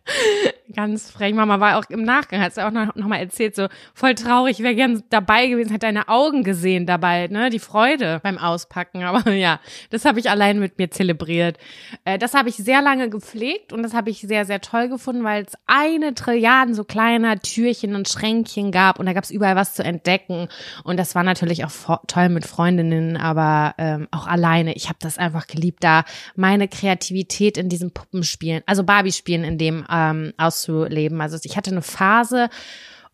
[0.74, 1.34] Ganz frech.
[1.34, 4.60] Mama war auch im Nachgang, hat sie auch noch, noch mal erzählt, so voll traurig,
[4.60, 9.02] wäre gern dabei gewesen, hat deine Augen gesehen dabei, ne, die Freude beim Auspacken.
[9.04, 11.58] Aber ja, das habe ich allein mit mir zelebriert.
[12.04, 15.22] Äh, das habe ich sehr lange gepflegt und das habe ich sehr, sehr toll gefunden,
[15.22, 19.56] weil es eine Trilliarden so kleiner Türchen und Schränkchen gab und da gab es überall
[19.56, 20.48] was zu entdecken.
[20.82, 24.74] Und das war natürlich auch toll mit Freundinnen, aber ähm, auch alleine.
[24.74, 26.04] Ich habe das einfach geliebt, da
[26.36, 31.20] meine Kreativität in diesem Puppenspielen, also Barbie-Spielen in dem ähm, auszuleben.
[31.20, 32.48] Also ich hatte eine Phase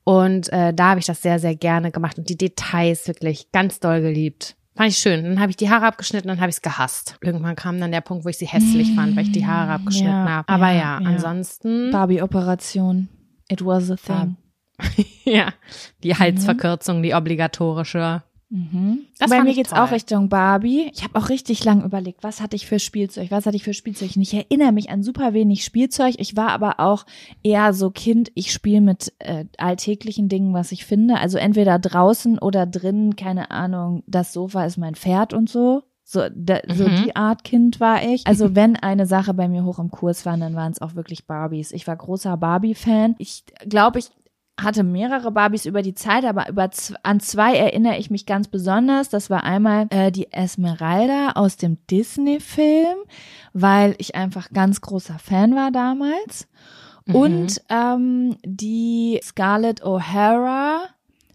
[0.05, 3.81] und äh, da habe ich das sehr, sehr gerne gemacht und die Details wirklich ganz
[3.81, 4.57] doll geliebt.
[4.77, 5.25] Fand ich schön.
[5.25, 7.17] Dann habe ich die Haare abgeschnitten, dann habe ich es gehasst.
[7.21, 10.09] Irgendwann kam dann der Punkt, wo ich sie hässlich fand, weil ich die Haare abgeschnitten
[10.09, 10.49] Ja, habe.
[10.49, 11.07] Aber ja, ja, ja.
[11.07, 11.91] ansonsten.
[11.91, 13.09] Barbie-Operation.
[13.49, 14.37] It was a thing.
[15.25, 15.53] ja,
[16.03, 18.23] die Halsverkürzung, die obligatorische.
[18.53, 19.03] Mhm.
[19.29, 19.79] Bei mir geht's toll.
[19.79, 20.91] auch Richtung Barbie.
[20.93, 23.75] Ich habe auch richtig lang überlegt, was hatte ich für Spielzeug, was hatte ich für
[23.75, 24.11] Spielzeug.
[24.17, 26.17] Und ich erinnere mich an super wenig Spielzeug.
[26.19, 27.07] Ich war aber auch
[27.45, 31.19] eher so Kind, ich spiele mit äh, alltäglichen Dingen, was ich finde.
[31.19, 35.85] Also entweder draußen oder drinnen, keine Ahnung, das Sofa ist mein Pferd und so.
[36.03, 37.03] So, da, so Mhm.
[37.05, 38.27] die Art Kind war ich.
[38.27, 41.25] Also wenn eine Sache bei mir hoch im Kurs war, dann waren es auch wirklich
[41.29, 41.71] Barbies.
[41.71, 43.15] Ich war großer Barbie-Fan.
[43.19, 44.11] Ich glaube, ich
[44.63, 46.71] hatte mehrere Barbies über die Zeit, aber über
[47.03, 49.09] an zwei erinnere ich mich ganz besonders.
[49.09, 52.99] Das war einmal äh, die Esmeralda aus dem Disney-Film,
[53.53, 56.49] weil ich einfach ganz großer Fan war damals.
[57.07, 57.15] Mhm.
[57.15, 60.81] Und ähm, die Scarlett O'Hara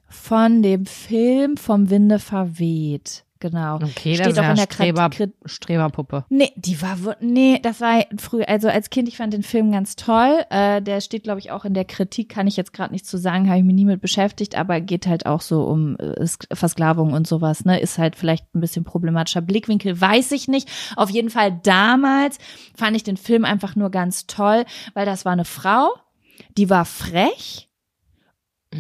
[0.07, 3.24] von dem Film Vom Winde verweht.
[3.41, 3.75] Genau.
[3.75, 6.23] Okay, Steht das ist auch ja in der Streber, Krit- Streberpuppe.
[6.29, 9.97] Nee, die war, nee, das war früh, also als Kind, ich fand den Film ganz
[9.97, 10.45] toll.
[10.49, 13.17] Äh, der steht, glaube ich, auch in der Kritik, kann ich jetzt gerade nicht zu
[13.17, 16.55] sagen, habe ich mich nie mit beschäftigt, aber geht halt auch so um äh, Sk-
[16.55, 17.77] Versklavung und sowas, ne?
[17.79, 20.69] Ist halt vielleicht ein bisschen problematischer Blickwinkel, weiß ich nicht.
[20.95, 22.37] Auf jeden Fall damals
[22.75, 24.63] fand ich den Film einfach nur ganz toll,
[24.93, 25.89] weil das war eine Frau,
[26.57, 27.69] die war frech.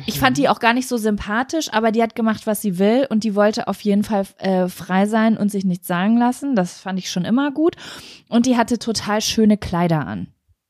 [0.05, 3.07] Ich fand die auch gar nicht so sympathisch, aber die hat gemacht, was sie will
[3.09, 6.55] und die wollte auf jeden Fall äh, frei sein und sich nichts sagen lassen.
[6.55, 7.75] Das fand ich schon immer gut.
[8.29, 10.27] Und die hatte total schöne Kleider an.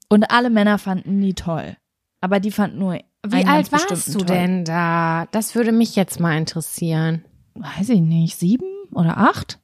[0.10, 1.78] Und alle Männer fanden die toll.
[2.22, 3.00] Aber die fanden nur.
[3.28, 4.26] Wie alt warst du toll.
[4.28, 5.28] denn da?
[5.32, 7.26] Das würde mich jetzt mal interessieren.
[7.56, 9.60] Weiß ich nicht, sieben oder acht?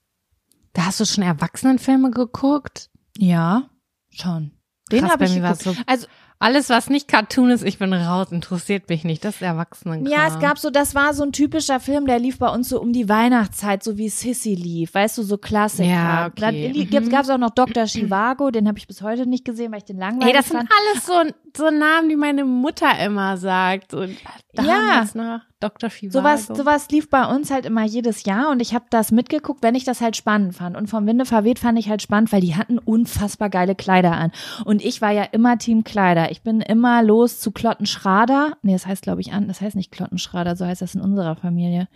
[0.73, 2.89] Da hast du schon Erwachsenenfilme geguckt?
[3.17, 3.69] Ja,
[4.09, 4.51] schon.
[4.91, 5.61] Den habe ich geguckt.
[5.61, 6.07] so- Also
[6.41, 9.23] Alles, was nicht Cartoon ist, ich bin raus, interessiert mich nicht.
[9.23, 10.05] Das ist Erwachsenen.
[10.07, 12.81] Ja, es gab so, das war so ein typischer Film, der lief bei uns so
[12.81, 15.87] um die Weihnachtszeit, so wie Sissy lief, weißt du, so Klassiker.
[15.89, 16.41] Ja, okay.
[16.41, 17.85] Dann li- gab's, gab's auch noch Dr.
[17.85, 20.57] Chivago, den habe ich bis heute nicht gesehen, weil ich den langweilig Ey, das sind
[20.57, 20.69] fand.
[20.71, 23.93] alles so, so Namen, die meine Mutter immer sagt.
[23.93, 24.17] Und
[24.53, 25.91] damals noch Dr.
[25.91, 26.17] Fivago.
[26.19, 29.75] Sowas, sowas lief bei uns halt immer jedes Jahr und ich habe das mitgeguckt, wenn
[29.75, 30.75] ich das halt spannend fand.
[30.75, 34.31] Und vom Winde verweht fand ich halt spannend, weil die hatten unfassbar geile Kleider an.
[34.65, 36.30] Und ich war ja immer Team Kleider.
[36.31, 38.57] Ich bin immer los zu Klottenschrader.
[38.63, 41.35] Nee, das heißt, glaube ich, an, das heißt nicht Klottenschrader, so heißt das in unserer
[41.35, 41.89] Familie.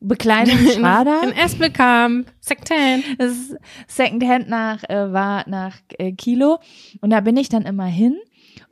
[0.00, 1.22] Bekleidung Schrader.
[1.22, 2.32] In Espelkamp.
[3.18, 3.56] Das ist
[3.86, 6.58] Secondhand nach äh, war nach äh, Kilo
[7.00, 8.16] und da bin ich dann immer hin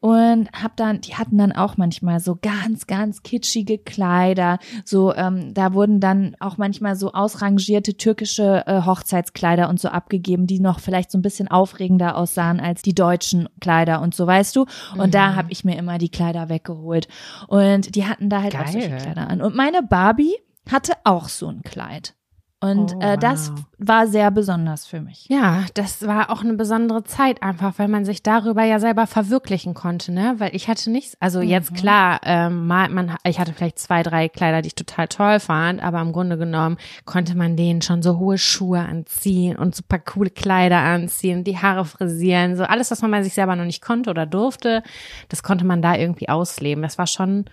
[0.03, 4.59] und hab dann die hatten dann auch manchmal so ganz ganz kitschige Kleider.
[4.85, 10.49] So ähm, da wurden dann auch manchmal so ausrangierte türkische äh, Hochzeitskleider und so abgegeben
[10.49, 14.57] die noch vielleicht so ein bisschen aufregender aussahen als die deutschen Kleider und so weißt
[14.57, 14.67] du?
[14.99, 17.07] Und da habe ich mir immer die Kleider weggeholt.
[17.47, 19.01] Und die hatten da halt auch solche Geil.
[19.01, 19.41] Kleider an.
[19.41, 20.35] Und meine Barbie
[20.69, 22.15] hatte auch so ein Kleid
[22.63, 25.27] und Oh, äh, das war sehr besonders für mich.
[25.29, 29.75] Ja, das war auch eine besondere Zeit einfach, weil man sich darüber ja selber verwirklichen
[29.75, 30.37] konnte, ne?
[30.39, 34.29] Weil ich hatte nichts, also jetzt klar, ähm, mal, man, ich hatte vielleicht zwei, drei
[34.29, 38.19] Kleider, die ich total toll fand, aber im Grunde genommen konnte man denen schon so
[38.19, 43.11] hohe Schuhe anziehen und super coole Kleider anziehen, die Haare frisieren, so alles, was man
[43.11, 44.85] bei sich selber noch nicht konnte oder durfte,
[45.29, 46.83] das konnte man da irgendwie ausleben.
[46.83, 47.47] Das war schon,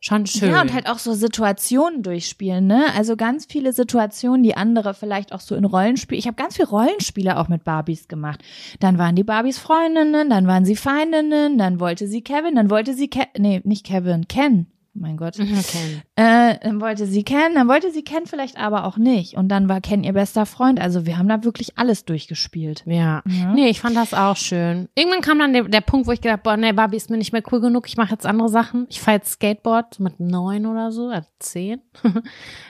[0.00, 0.50] schon schön.
[0.50, 2.86] Ja, und halt auch so Situationen durchspielen, ne?
[2.96, 6.18] Also ganz viele Situationen, die andere vielleicht auch so in Rollenspiel.
[6.18, 8.42] Ich habe ganz viel Rollenspiele auch mit Barbies gemacht.
[8.80, 12.94] Dann waren die Barbies Freundinnen, dann waren sie Feindinnen, dann wollte sie Kevin, dann wollte
[12.94, 14.66] sie Ke nee, nicht Kevin, Ken.
[14.96, 15.38] Oh mein Gott.
[15.38, 16.02] Okay.
[16.16, 19.34] Äh, dann wollte sie Ken, dann wollte sie Ken vielleicht aber auch nicht.
[19.36, 20.80] Und dann war Ken ihr bester Freund.
[20.80, 22.82] Also wir haben da wirklich alles durchgespielt.
[22.86, 23.22] Ja.
[23.26, 23.52] Ja.
[23.52, 24.88] Nee, ich fand das auch schön.
[24.94, 27.32] Irgendwann kam dann der, der Punkt, wo ich gedacht, boah, nee, Barbie ist mir nicht
[27.32, 28.86] mehr cool genug, ich mache jetzt andere Sachen.
[28.88, 31.82] Ich fahre jetzt Skateboard so mit neun oder so, also zehn.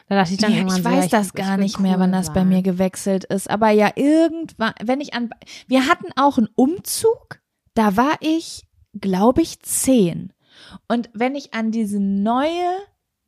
[0.08, 1.94] da dachte ich dann Ja, irgendwann ich so, weiß ja, das ich gar nicht mehr,
[1.94, 2.48] cool wann das bei sein.
[2.48, 3.48] mir gewechselt ist.
[3.48, 5.30] Aber ja, irgendwann, wenn ich an,
[5.68, 7.40] wir hatten auch einen Umzug,
[7.74, 8.64] da war ich,
[9.00, 10.32] glaube ich, zehn.
[10.88, 12.68] Und wenn ich an diese neue,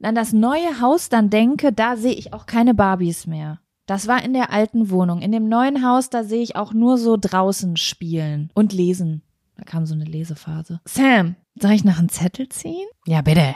[0.02, 3.60] an das neue Haus dann denke, da sehe ich auch keine Barbies mehr.
[3.86, 5.22] Das war in der alten Wohnung.
[5.22, 9.22] In dem neuen Haus, da sehe ich auch nur so draußen spielen und lesen.
[9.56, 10.80] Da kam so eine Lesephase.
[10.84, 12.86] Sam, soll ich nach einem Zettel ziehen?
[13.06, 13.54] Ja, bitte.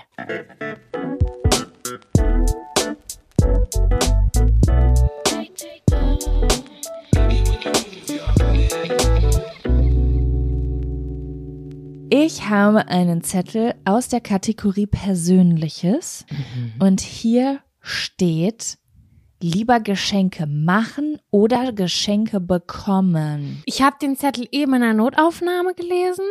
[12.14, 16.26] Ich habe einen Zettel aus der Kategorie Persönliches
[16.78, 18.76] und hier steht
[19.40, 23.62] lieber Geschenke machen oder Geschenke bekommen.
[23.64, 26.26] Ich habe den Zettel eben in der Notaufnahme gelesen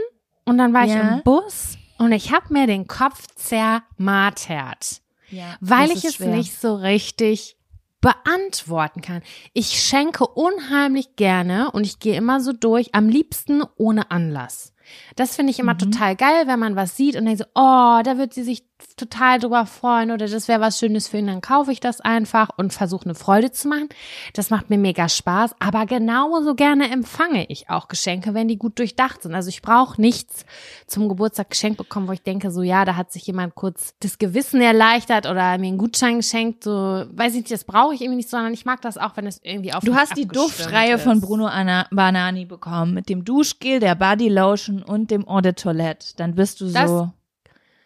[0.46, 1.16] und dann war ich Ja.
[1.16, 5.02] im Bus und ich habe mir den Kopf zermartert,
[5.32, 7.58] Ja, weil ich es nicht so richtig
[8.02, 9.24] beantworten kann.
[9.54, 14.71] Ich schenke unheimlich gerne und ich gehe immer so durch, am liebsten ohne Anlass.
[15.16, 15.80] Das finde ich immer mhm.
[15.80, 18.64] total geil, wenn man was sieht und denkt so, oh, da wird sie sich
[18.96, 22.50] total drüber freuen oder das wäre was Schönes für ihn, dann kaufe ich das einfach
[22.58, 23.90] und versuche eine Freude zu machen.
[24.34, 28.80] Das macht mir mega Spaß, aber genauso gerne empfange ich auch Geschenke, wenn die gut
[28.80, 29.34] durchdacht sind.
[29.34, 30.46] Also ich brauche nichts
[30.88, 34.18] zum Geburtstag geschenkt bekommen, wo ich denke, so ja, da hat sich jemand kurz das
[34.18, 38.18] Gewissen erleichtert oder mir einen Gutschein geschenkt, so weiß ich nicht, das brauche ich irgendwie
[38.18, 41.04] nicht, sondern ich mag das auch, wenn es irgendwie auf Du hast die Duftreihe ist.
[41.04, 45.54] von Bruno Anna Banani bekommen mit dem Duschgel, der Body Lotion und dem Eau de
[45.54, 46.14] Toilette.
[46.18, 47.12] Dann bist du das so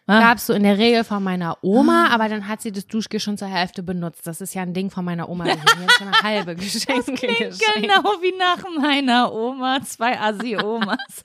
[0.08, 0.20] Ah.
[0.20, 2.14] Gab's so in der Regel von meiner Oma, ah.
[2.14, 4.26] aber dann hat sie das Duschgel schon zur Hälfte benutzt.
[4.26, 5.44] Das ist ja ein Ding von meiner Oma.
[5.44, 7.60] Die hat schon eine halbe Geschenke das geschenkt.
[7.74, 11.24] Genau wie nach meiner Oma, zwei Assi-Omas.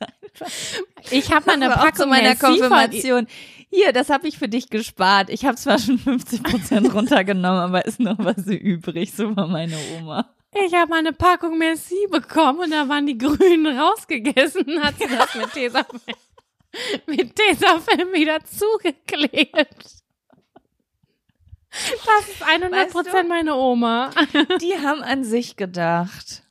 [1.11, 3.27] ich habe mal eine Packung zu meiner Konfirmation.
[3.69, 5.29] Hier, das habe ich für dich gespart.
[5.29, 9.13] Ich habe zwar schon 50 Prozent runtergenommen, aber ist noch was übrig.
[9.13, 10.25] So war meine Oma.
[10.53, 14.83] Ich habe eine Packung Merci bekommen und da waren die Grünen rausgegessen.
[14.83, 16.01] Hat sie das mit Tesafilm
[17.05, 20.01] mit Tesafilm wieder zugeklebt.
[21.71, 24.11] Das ist 100% weißt du, meine Oma.
[24.61, 26.43] Die haben an sich gedacht.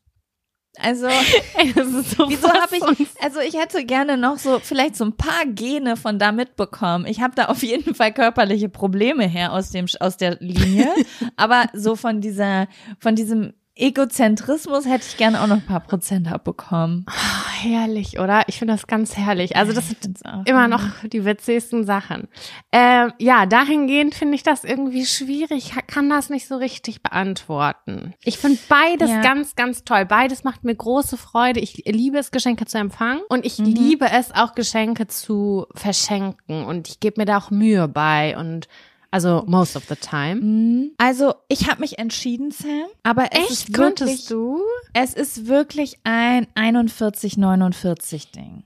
[0.79, 1.07] Also,
[1.57, 5.45] Ey, so wieso habe ich, also ich hätte gerne noch so, vielleicht so ein paar
[5.47, 7.07] Gene von da mitbekommen.
[7.07, 10.89] Ich habe da auf jeden Fall körperliche Probleme her aus dem, aus der Linie.
[11.37, 12.69] aber so von dieser,
[12.99, 17.07] von diesem Egozentrismus hätte ich gerne auch noch ein paar Prozent abbekommen.
[17.09, 18.43] Oh, herrlich, oder?
[18.47, 19.57] Ich finde das ganz herrlich.
[19.57, 22.29] Also das sind immer noch die witzigsten Sachen.
[22.73, 25.73] Ähm, ja, dahingehend finde ich das irgendwie schwierig.
[25.75, 28.15] Ich kann das nicht so richtig beantworten.
[28.23, 29.23] Ich finde beides ja.
[29.23, 30.05] ganz, ganz toll.
[30.05, 31.61] Beides macht mir große Freude.
[31.61, 33.67] Ich liebe es, Geschenke zu empfangen und ich mhm.
[33.67, 36.65] liebe es auch, Geschenke zu verschenken.
[36.65, 38.69] Und ich gebe mir da auch Mühe bei und
[39.11, 40.37] also most of the time.
[40.41, 40.91] Mhm.
[40.99, 42.87] Also ich habe mich entschieden, Sam.
[43.03, 43.51] Aber es Echt?
[43.51, 44.61] ist wirklich, Konntest du?
[44.93, 48.65] Es ist wirklich ein 41-49 Ding.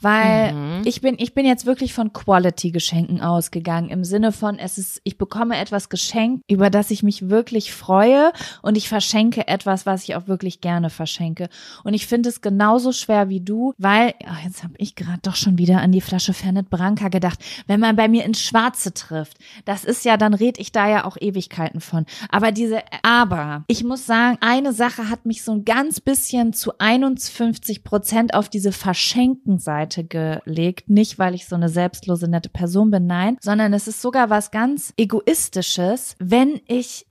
[0.00, 0.82] Weil mhm.
[0.84, 3.90] ich bin, ich bin jetzt wirklich von Quality-Geschenken ausgegangen.
[3.90, 8.32] Im Sinne von, es ist, ich bekomme etwas geschenkt, über das ich mich wirklich freue
[8.62, 11.48] und ich verschenke etwas, was ich auch wirklich gerne verschenke.
[11.84, 15.36] Und ich finde es genauso schwer wie du, weil, ach, jetzt habe ich gerade doch
[15.36, 17.38] schon wieder an die Flasche Fernet Branca gedacht.
[17.66, 21.04] Wenn man bei mir ins Schwarze trifft, das ist ja, dann red ich da ja
[21.04, 22.06] auch Ewigkeiten von.
[22.30, 26.78] Aber diese, aber ich muss sagen, eine Sache hat mich so ein ganz bisschen zu
[26.78, 30.90] 51 Prozent auf diese Verschenkung Seite gelegt.
[30.90, 34.50] Nicht, weil ich so eine selbstlose, nette Person bin, nein, sondern es ist sogar was
[34.50, 37.06] ganz Egoistisches, wenn ich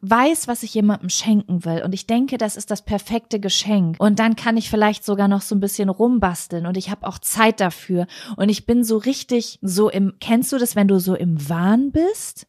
[0.00, 1.82] weiß, was ich jemandem schenken will.
[1.82, 3.96] Und ich denke, das ist das perfekte Geschenk.
[3.98, 6.66] Und dann kann ich vielleicht sogar noch so ein bisschen rumbasteln.
[6.66, 8.06] Und ich habe auch Zeit dafür.
[8.36, 11.90] Und ich bin so richtig so im, kennst du das, wenn du so im Wahn
[11.90, 12.46] bist?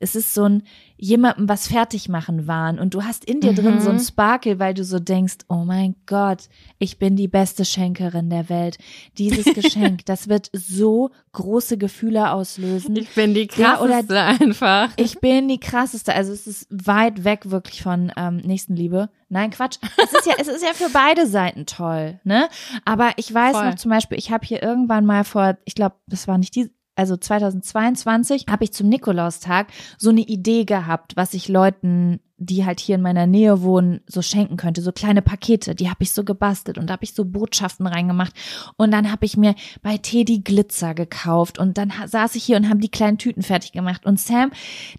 [0.00, 0.62] Es ist so ein
[0.98, 3.56] jemandem was fertig machen waren und du hast in dir mhm.
[3.56, 4.00] drin so ein mhm.
[4.00, 8.78] Sparkle, weil du so denkst, oh mein Gott, ich bin die beste Schenkerin der Welt.
[9.18, 12.96] Dieses Geschenk, das wird so große Gefühle auslösen.
[12.96, 14.90] Ich bin die krasseste ja, einfach.
[14.96, 16.14] Ich bin die krasseste.
[16.14, 19.10] Also es ist weit weg wirklich von ähm, Nächstenliebe.
[19.28, 19.78] Nein, Quatsch.
[20.02, 22.48] Es ist ja, es ist ja für beide Seiten toll, ne?
[22.84, 23.66] Aber ich weiß Voll.
[23.66, 26.70] noch zum Beispiel, ich habe hier irgendwann mal vor, ich glaube, das war nicht die,
[26.96, 29.68] also 2022, habe ich zum Nikolaustag
[29.98, 34.22] so eine Idee gehabt, was ich Leuten, die halt hier in meiner Nähe wohnen, so
[34.22, 34.82] schenken könnte.
[34.82, 38.32] So kleine Pakete, die habe ich so gebastelt und da habe ich so Botschaften reingemacht.
[38.76, 42.68] Und dann habe ich mir bei Teddy Glitzer gekauft und dann saß ich hier und
[42.68, 44.04] habe die kleinen Tüten fertig gemacht.
[44.04, 44.50] Und Sam,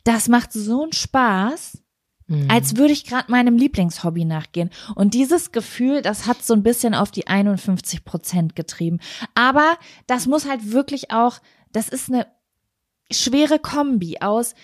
[0.04, 1.84] das macht so einen Spaß.
[2.28, 2.48] Mhm.
[2.50, 4.70] Als würde ich gerade meinem Lieblingshobby nachgehen.
[4.96, 9.00] Und dieses Gefühl, das hat so ein bisschen auf die 51 Prozent getrieben.
[9.34, 9.78] Aber
[10.08, 11.40] das muss halt wirklich auch
[11.78, 12.28] das ist eine
[13.12, 14.56] schwere Kombi aus,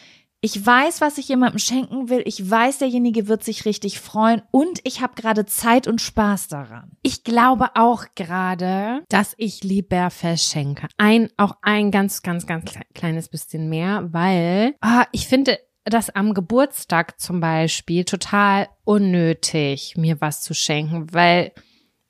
[0.45, 4.81] ich weiß, was ich jemandem schenken will, ich weiß, derjenige wird sich richtig freuen und
[4.83, 6.91] ich habe gerade Zeit und Spaß daran.
[7.01, 10.89] Ich glaube auch gerade, dass ich lieber verschenke.
[10.97, 16.33] Ein, auch ein ganz, ganz, ganz kleines bisschen mehr, weil ah, ich finde, das am
[16.33, 21.53] Geburtstag zum Beispiel total unnötig, mir was zu schenken, weil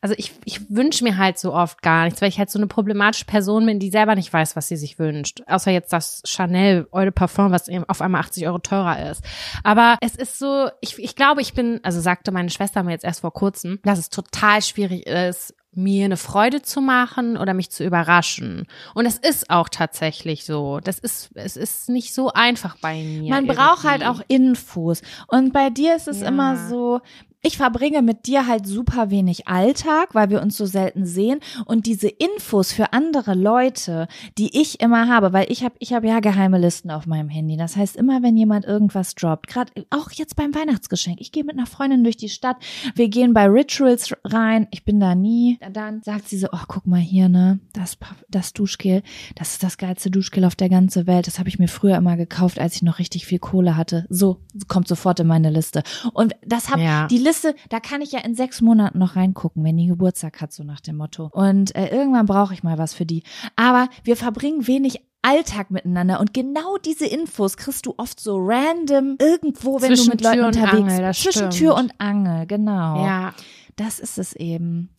[0.03, 2.67] also ich, ich wünsche mir halt so oft gar nichts, weil ich halt so eine
[2.67, 5.43] problematische Person bin, die selber nicht weiß, was sie sich wünscht.
[5.47, 9.23] Außer jetzt das Chanel Eau de Parfum, was eben auf einmal 80 Euro teurer ist.
[9.63, 13.05] Aber es ist so, ich, ich glaube, ich bin, also sagte meine Schwester mir jetzt
[13.05, 17.71] erst vor kurzem, dass es total schwierig ist, mir eine Freude zu machen oder mich
[17.71, 18.67] zu überraschen.
[18.93, 20.81] Und es ist auch tatsächlich so.
[20.81, 23.29] Das ist, es ist nicht so einfach bei mir.
[23.29, 23.55] Man irgendwie.
[23.55, 25.01] braucht halt auch Infos.
[25.27, 26.27] Und bei dir ist es ja.
[26.27, 26.99] immer so,
[27.45, 31.85] ich verbringe mit dir halt super wenig Alltag, weil wir uns so selten sehen und
[31.85, 36.21] diese Infos für andere Leute, die ich immer habe, weil ich habe ich habe ja
[36.21, 37.57] geheime Listen auf meinem Handy.
[37.57, 41.57] Das heißt, immer wenn jemand irgendwas droppt, gerade auch jetzt beim Weihnachtsgeschenk, ich gehe mit
[41.57, 42.55] einer Freundin durch die Stadt,
[42.95, 46.87] wir gehen bei Rituals rein, ich bin da nie, dann sagt sie so, oh, guck
[46.87, 47.97] mal hier, ne, das
[48.29, 49.03] das Duschgel,
[49.35, 52.15] das ist das geilste Duschgel auf der ganzen Welt, das habe ich mir früher immer
[52.15, 54.05] gekauft, als ich noch richtig viel Kohle hatte.
[54.09, 54.39] So
[54.69, 55.83] kommt sofort in meine Liste.
[56.13, 57.07] Und das habe ja.
[57.07, 57.32] die Liste,
[57.69, 60.79] da kann ich ja in sechs Monaten noch reingucken, wenn die Geburtstag hat, so nach
[60.79, 61.29] dem Motto.
[61.31, 63.23] Und äh, irgendwann brauche ich mal was für die.
[63.55, 69.15] Aber wir verbringen wenig Alltag miteinander und genau diese Infos kriegst du oft so random
[69.19, 71.21] irgendwo, wenn Zwischen du mit Leuten Tür unterwegs bist.
[71.21, 73.05] Zwischen Tür und Angel, genau.
[73.05, 73.33] Ja.
[73.75, 74.89] Das ist es eben.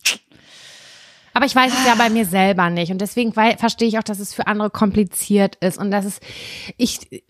[1.33, 2.91] Aber ich weiß es ja bei mir selber nicht.
[2.91, 5.77] Und deswegen verstehe ich auch, dass es für andere kompliziert ist.
[5.77, 6.19] Und dass es,
[6.77, 7.23] ich,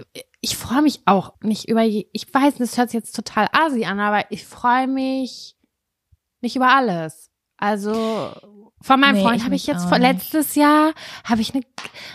[0.46, 4.00] ich freue mich auch nicht über, ich weiß, das hört sich jetzt total asi an,
[4.00, 5.56] aber ich freue mich
[6.42, 7.32] nicht über alles.
[7.58, 8.30] Also
[8.80, 10.94] von meinem Nee, Freund habe ich jetzt vor, letztes Jahr
[11.24, 11.64] habe ich eine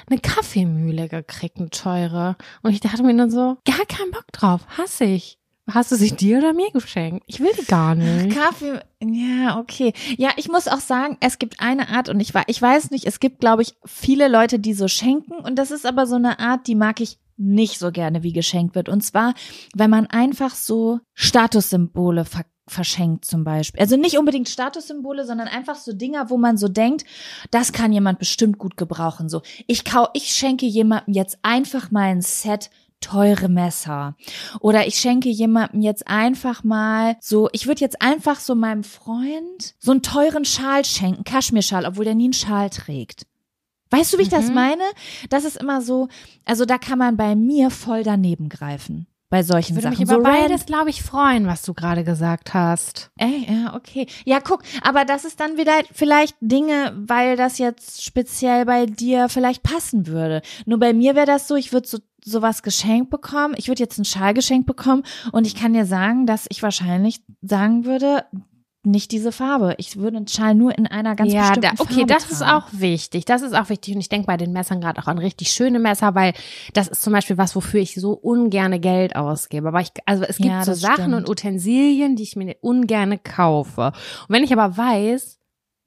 [0.08, 2.36] eine Kaffeemühle gekriegt, eine teure.
[2.62, 5.38] Und ich dachte mir dann so, gar keinen Bock drauf, hasse ich.
[5.68, 7.24] Hast du sie dir oder mir geschenkt?
[7.26, 8.36] Ich will die gar nicht.
[8.36, 9.92] Kaffee, ja, okay.
[10.18, 13.18] Ja, ich muss auch sagen, es gibt eine Art und ich, ich weiß nicht, es
[13.18, 16.68] gibt, glaube ich, viele Leute, die so schenken und das ist aber so eine Art,
[16.68, 18.88] die mag ich nicht so gerne, wie geschenkt wird.
[18.88, 19.34] Und zwar,
[19.74, 23.80] wenn man einfach so Statussymbole ver verschenkt zum Beispiel.
[23.80, 27.04] Also nicht unbedingt Statussymbole, sondern einfach so Dinger, wo man so denkt,
[27.50, 29.28] das kann jemand bestimmt gut gebrauchen.
[29.28, 32.70] So, ich kau, ich schenke jemandem jetzt einfach mal ein Set
[33.00, 34.14] teure Messer.
[34.60, 39.74] Oder ich schenke jemandem jetzt einfach mal so, ich würde jetzt einfach so meinem Freund
[39.78, 43.26] so einen teuren Schal schenken, Kaschmirschal, obwohl der nie einen Schal trägt.
[43.90, 44.54] Weißt du, wie ich das Mhm.
[44.54, 44.82] meine?
[45.28, 46.08] Das ist immer so,
[46.44, 49.06] also da kann man bei mir voll daneben greifen.
[49.32, 50.20] Bei solchen Ich würde mich Sachen.
[50.20, 53.10] über so beides, glaube ich, freuen, was du gerade gesagt hast.
[53.16, 54.06] Ey, ja, okay.
[54.24, 59.28] Ja, guck, aber das ist dann wieder vielleicht Dinge, weil das jetzt speziell bei dir
[59.28, 60.42] vielleicht passen würde.
[60.66, 63.54] Nur bei mir wäre das so, ich würde so sowas geschenkt bekommen.
[63.56, 67.22] Ich würde jetzt einen Schal geschenkt bekommen und ich kann dir sagen, dass ich wahrscheinlich
[67.40, 68.24] sagen würde,
[68.82, 69.74] nicht diese Farbe.
[69.78, 72.42] Ich würde einen Schal nur in einer ganz ja, bestimmten da, okay, Farbe das ist
[72.42, 73.24] auch wichtig.
[73.26, 73.94] Das ist auch wichtig.
[73.94, 76.32] Und ich denke bei den Messern gerade auch an richtig schöne Messer, weil
[76.72, 79.68] das ist zum Beispiel was, wofür ich so ungerne Geld ausgebe.
[79.68, 81.14] Aber ich, also es gibt Ja, so Sachen stimmt.
[81.14, 83.92] und Utensilien, die ich mir ungerne kaufe.
[84.28, 85.39] Und wenn ich aber weiß,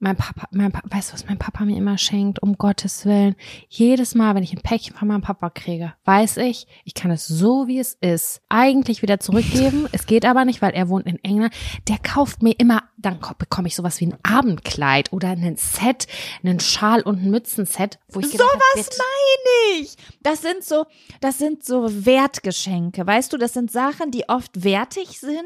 [0.04, 3.36] mein Papa, mein Papa, weißt du, was mein Papa mir immer schenkt, um Gottes Willen?
[3.70, 7.26] Jedes Mal, wenn ich ein Päckchen von meinem Papa kriege, weiß ich, ich kann es
[7.26, 9.88] so, wie es ist, eigentlich wieder zurückgeben.
[9.94, 11.54] es geht aber nicht, weil er wohnt in England.
[11.88, 16.08] Der kauft mir immer, dann ko- bekomme ich sowas wie ein Abendkleid oder ein Set,
[16.44, 19.96] einen Schal und ein Mützenset, wo ich gedacht Sowas meine ich.
[20.22, 20.86] Das sind so,
[21.22, 23.08] das sind so Wertgeschenke.
[23.08, 25.38] Weißt du, das sind Sachen, die oft wertig sind.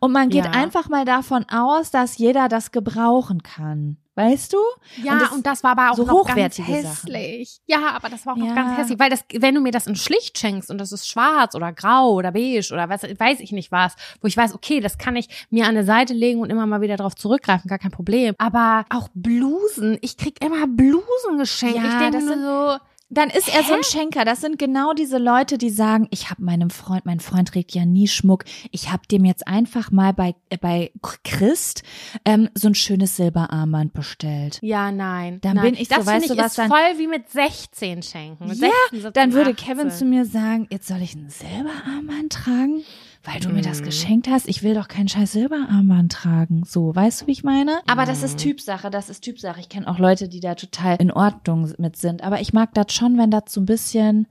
[0.00, 0.50] Und man geht Ja.
[0.50, 3.83] einfach mal davon aus, dass jeder das gebrauchen kann.
[4.16, 4.58] Weißt du?
[5.02, 7.58] Ja, Und und das- das, war aber auch so noch ganz hässlich.
[7.66, 8.44] Ja, aber das war auch Ja.
[8.44, 11.08] noch ganz hässlich, weil das, wenn du mir das in schlicht schenkst und das ist
[11.08, 14.78] schwarz oder grau oder beige oder was, weiß ich nicht was, wo ich weiß, okay,
[14.80, 17.78] das kann ich mir an eine Seite legen und immer mal wieder drauf zurückgreifen, gar
[17.78, 18.34] kein Problem.
[18.38, 21.76] Aber auch Blusen, ich krieg immer Blusen geschenkt.
[21.76, 22.78] Ja, ich denke das nur sind- so,
[23.14, 24.24] Dann ist er so ein Schenker.
[24.24, 27.84] Das sind genau diese Leute, die sagen, ich habe meinem Freund, mein Freund trägt ja
[27.84, 28.44] nie Schmuck.
[28.70, 30.90] Ich habe dem jetzt einfach mal bei, äh, bei
[31.22, 31.82] Christ
[32.24, 34.58] ähm, so ein schönes Silberarmband bestellt.
[34.62, 35.40] ja, nein.
[35.40, 35.72] Dann nein.
[35.72, 38.02] bin ich so, das weißt finde du, ich, was ist dann- voll wie mit 16
[38.02, 38.46] schenken.
[38.48, 39.56] Mit Ja, 16, 17, Dann würde 18.
[39.66, 42.82] Kevin zu mir sagen, jetzt soll ich ein Silberarmband tragen,
[43.24, 43.84] weil du mir das Mhm.
[43.84, 44.48] geschenkt hast.
[44.48, 46.62] Ich will doch kein scheiß Silberarmband tragen.
[46.66, 47.80] So, weißt du, wie ich meine?
[47.86, 49.60] Aber das ist Typsache, das ist Typsache.
[49.60, 52.22] Ich kenne auch Leute, die da total in Ordnung mit sind.
[52.22, 54.26] Aber ich mag das schon, wenn das so ein bisschen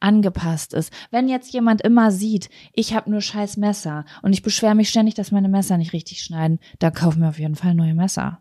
[0.00, 0.92] angepasst ist.
[1.10, 5.14] Wenn jetzt jemand immer sieht, ich habe nur scheiß Messer und ich beschwere mich ständig,
[5.14, 8.40] dass meine Messer nicht richtig schneiden, dann kaufen wir auf jeden Fall neue Messer.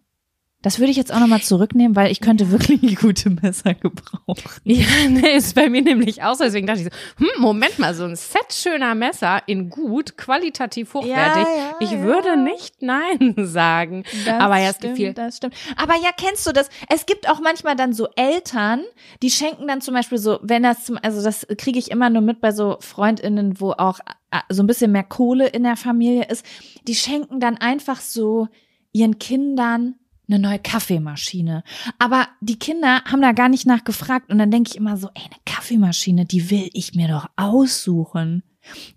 [0.68, 4.44] Das würde ich jetzt auch nochmal zurücknehmen, weil ich könnte wirklich gute Messer gebrauchen.
[4.66, 6.44] Ja, nee, ist bei mir nämlich auch so.
[6.44, 10.94] Deswegen dachte ich so, hm, Moment mal, so ein Set schöner Messer in gut, qualitativ
[10.94, 11.46] hochwertig.
[11.46, 12.02] ja, ich ja.
[12.02, 14.04] würde nicht Nein sagen.
[14.40, 15.14] Aber ja, es stimmt, gefiel.
[15.14, 15.56] Das stimmt.
[15.78, 16.68] Aber ja, kennst du das?
[16.90, 18.82] Es gibt auch manchmal dann so Eltern,
[19.22, 22.22] die schenken dann zum Beispiel so, wenn das zum, also das kriege ich immer nur
[22.22, 24.00] mit bei so FreundInnen, wo auch
[24.32, 26.46] äh, so ein bisschen mehr Kohle in der Familie ist,
[26.90, 28.50] die schenken dann einfach so
[28.92, 29.96] ihren Kindern
[30.30, 31.64] eine neue Kaffeemaschine.
[32.00, 35.24] Aber die Kinder haben da gar nicht nachgefragt und dann denke ich immer so, ey,
[35.24, 38.44] eine Kaffeemaschine, die will ich mir doch aussuchen.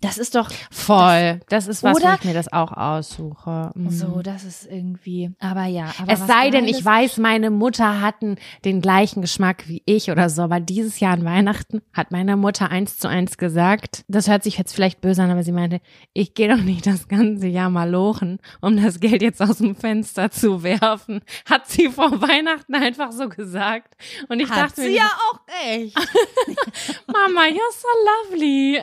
[0.01, 1.39] Das ist doch Voll.
[1.49, 3.71] Das, ist was, wo ich mir das auch aussuche.
[3.75, 3.89] Mhm.
[3.89, 5.31] so, das ist irgendwie.
[5.39, 9.81] Aber ja, aber Es sei denn, ich weiß, meine Mutter hatten den gleichen Geschmack wie
[9.85, 14.03] ich oder so, aber dieses Jahr an Weihnachten hat meine Mutter eins zu eins gesagt,
[14.07, 15.81] das hört sich jetzt vielleicht böse an, aber sie meinte,
[16.13, 19.75] ich gehe doch nicht das ganze Jahr mal lochen, um das Geld jetzt aus dem
[19.75, 21.21] Fenster zu werfen.
[21.49, 23.95] Hat sie vor Weihnachten einfach so gesagt.
[24.29, 25.95] Und ich Hat dachte sie mir, ja auch echt.
[27.07, 27.87] Mama, you're so
[28.29, 28.81] lovely.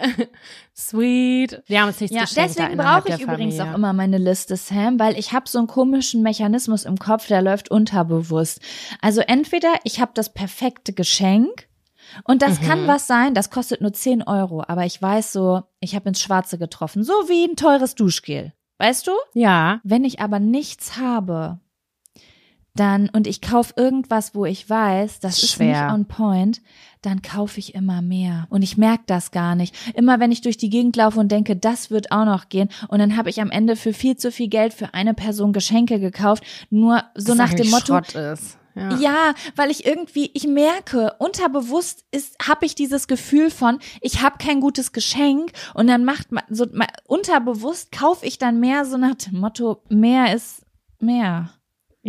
[0.79, 1.63] Sweet.
[1.67, 3.65] Wir haben uns nichts Ja, geschenkt deswegen brauche ich übrigens Familie.
[3.73, 7.43] auch immer meine Liste, Sam, weil ich habe so einen komischen Mechanismus im Kopf, der
[7.43, 8.61] läuft unterbewusst.
[9.03, 11.67] Also entweder ich habe das perfekte Geschenk
[12.25, 12.65] und das Mhm.
[12.65, 16.21] kann was sein, das kostet nur 10 Euro, aber ich weiß so, ich habe ins
[16.23, 18.53] Schwarze getroffen, so wie ein teures Duschgel.
[18.79, 19.13] Weißt du?
[19.35, 19.81] Ja.
[19.83, 21.59] Wenn ich aber nichts habe,
[22.79, 25.85] dann und ich kaufe irgendwas, wo ich weiß, das ist Schwer.
[25.87, 26.61] nicht on point,
[27.03, 29.75] dann kaufe ich immer mehr und ich merke das gar nicht.
[29.95, 32.99] Immer wenn ich durch die Gegend laufe und denke, das wird auch noch gehen und
[32.99, 36.45] dann habe ich am Ende für viel zu viel Geld für eine Person Geschenke gekauft,
[36.71, 38.01] nur so Das nach dem Motto.
[38.75, 38.97] Ja.
[38.99, 44.39] ja, weil ich irgendwie, ich merke, unterbewusst ist, habe ich dieses Gefühl von, ich habe
[44.39, 46.65] kein gutes Geschenk und dann macht man so
[47.09, 50.65] unterbewusst kaufe ich dann mehr so nach dem Motto, mehr ist
[51.01, 51.51] mehr.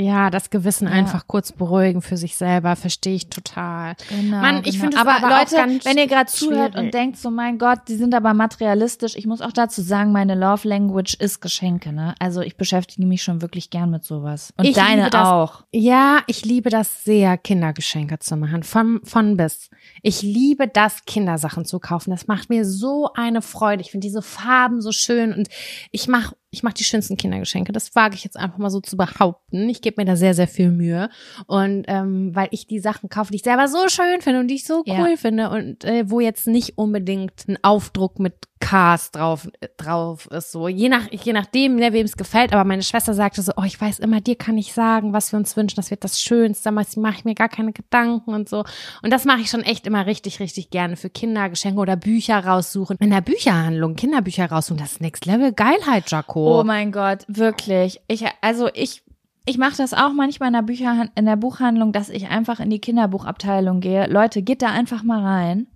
[0.02, 0.94] Ja, das Gewissen Ja.
[0.94, 3.96] einfach kurz beruhigen für sich selber, verstehe ich total.
[4.08, 4.84] Genau, Mann, ich genau.
[4.84, 8.16] finde aber, aber Leute, wenn ihr gerade zuhört und denkt so, mein Gott, die sind
[8.16, 9.18] aber materialistisch.
[9.18, 12.16] Ich muss auch dazu sagen, meine Love Language ist Geschenke, ne?
[12.20, 14.54] Also ich beschäftige mich schon wirklich gern mit sowas.
[14.56, 15.28] Und Ich deine das.
[15.28, 15.64] auch.
[15.74, 19.70] Ja, ich liebe das sehr, Kindergeschenke zu machen, von, von bis.
[20.02, 22.12] Ich liebe das, Kindersachen zu kaufen.
[22.12, 23.82] Das macht mir so eine Freude.
[23.82, 25.50] Ich finde diese Farben so schön und
[25.92, 27.72] ich mache ich mach die schönsten Kindergeschenke.
[27.72, 29.70] Das wage ich jetzt einfach mal so zu behaupten.
[29.70, 31.10] Ich gebe mir da sehr, sehr viel Mühe.
[31.46, 34.56] Und ähm, weil ich die Sachen kaufe, die ich selber so schön finde und die
[34.56, 35.00] ich so Ja.
[35.02, 39.48] cool finde und äh, wo jetzt nicht unbedingt ein Aufdruck mit Cars drauf,
[39.78, 40.52] drauf ist.
[40.52, 42.54] So, je nach, je nachdem, ne, wem es gefällt.
[42.54, 45.40] Aber meine Schwester sagte so, oh, ich weiß immer, dir kann ich sagen, was wir
[45.40, 45.78] uns wünschen.
[45.78, 46.66] Das wird das Schönste.
[46.66, 48.64] Damals mache ich mir gar keine Gedanken und so.
[49.02, 52.98] Und das mache ich schon echt immer richtig, richtig gerne für Kindergeschenke oder Bücher raussuchen.
[53.00, 56.60] In der Bücherhandlung, Kinderbücher raussuchen, das ist Next Level Geilheit, Jaco.
[56.60, 58.02] Oh mein Gott, wirklich.
[58.08, 59.04] Ich, also ich,
[59.46, 62.70] ich mache das auch manchmal in der Bücher, in der Buchhandlung, dass ich einfach in
[62.70, 64.08] die Kinderbuchabteilung gehe.
[64.08, 65.68] Leute, geht da einfach mal rein.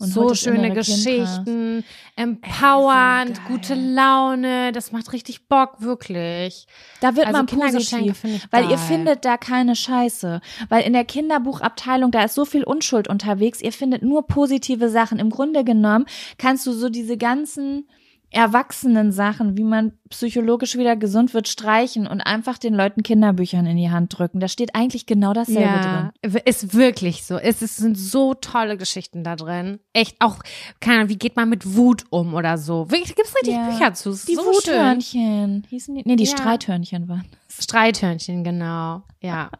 [0.00, 0.72] Und so schöne.
[0.72, 1.84] Geschichten,
[2.14, 3.44] empowernd, geil.
[3.48, 6.66] gute Laune, das macht richtig Bock, wirklich.
[7.00, 8.78] Da wird Also man positiv, weil ihr geil.
[8.78, 10.40] findet da keine Scheiße.
[10.68, 15.18] Weil in der Kinderbuchabteilung, da ist so viel Unschuld unterwegs, ihr findet nur positive Sachen.
[15.18, 16.06] Im Grunde genommen
[16.38, 17.88] kannst du so diese ganzen
[18.30, 23.76] erwachsenen Sachen, wie man psychologisch wieder gesund wird, streichen und einfach den Leuten Kinderbüchern in
[23.76, 24.38] die Hand drücken.
[24.40, 26.34] Da steht eigentlich genau dasselbe drin.
[26.34, 27.36] w- ist wirklich so.
[27.38, 29.80] Es, es sind so tolle Geschichten da drin.
[29.92, 30.36] Echt auch,
[30.80, 32.90] keine Ahnung, wie geht man mit Wut um oder so.
[32.90, 33.68] Wirklich, gibt's richtig Ja.
[33.70, 34.10] Bücher zu.
[34.10, 34.42] Es Die so.
[34.44, 35.66] Wuthörnchen.
[35.68, 36.02] Hießen die?
[36.04, 36.30] Nee, die Ja.
[36.36, 37.24] Streithörnchen waren.
[37.50, 39.02] Streithörnchen, genau.
[39.20, 39.50] Ja.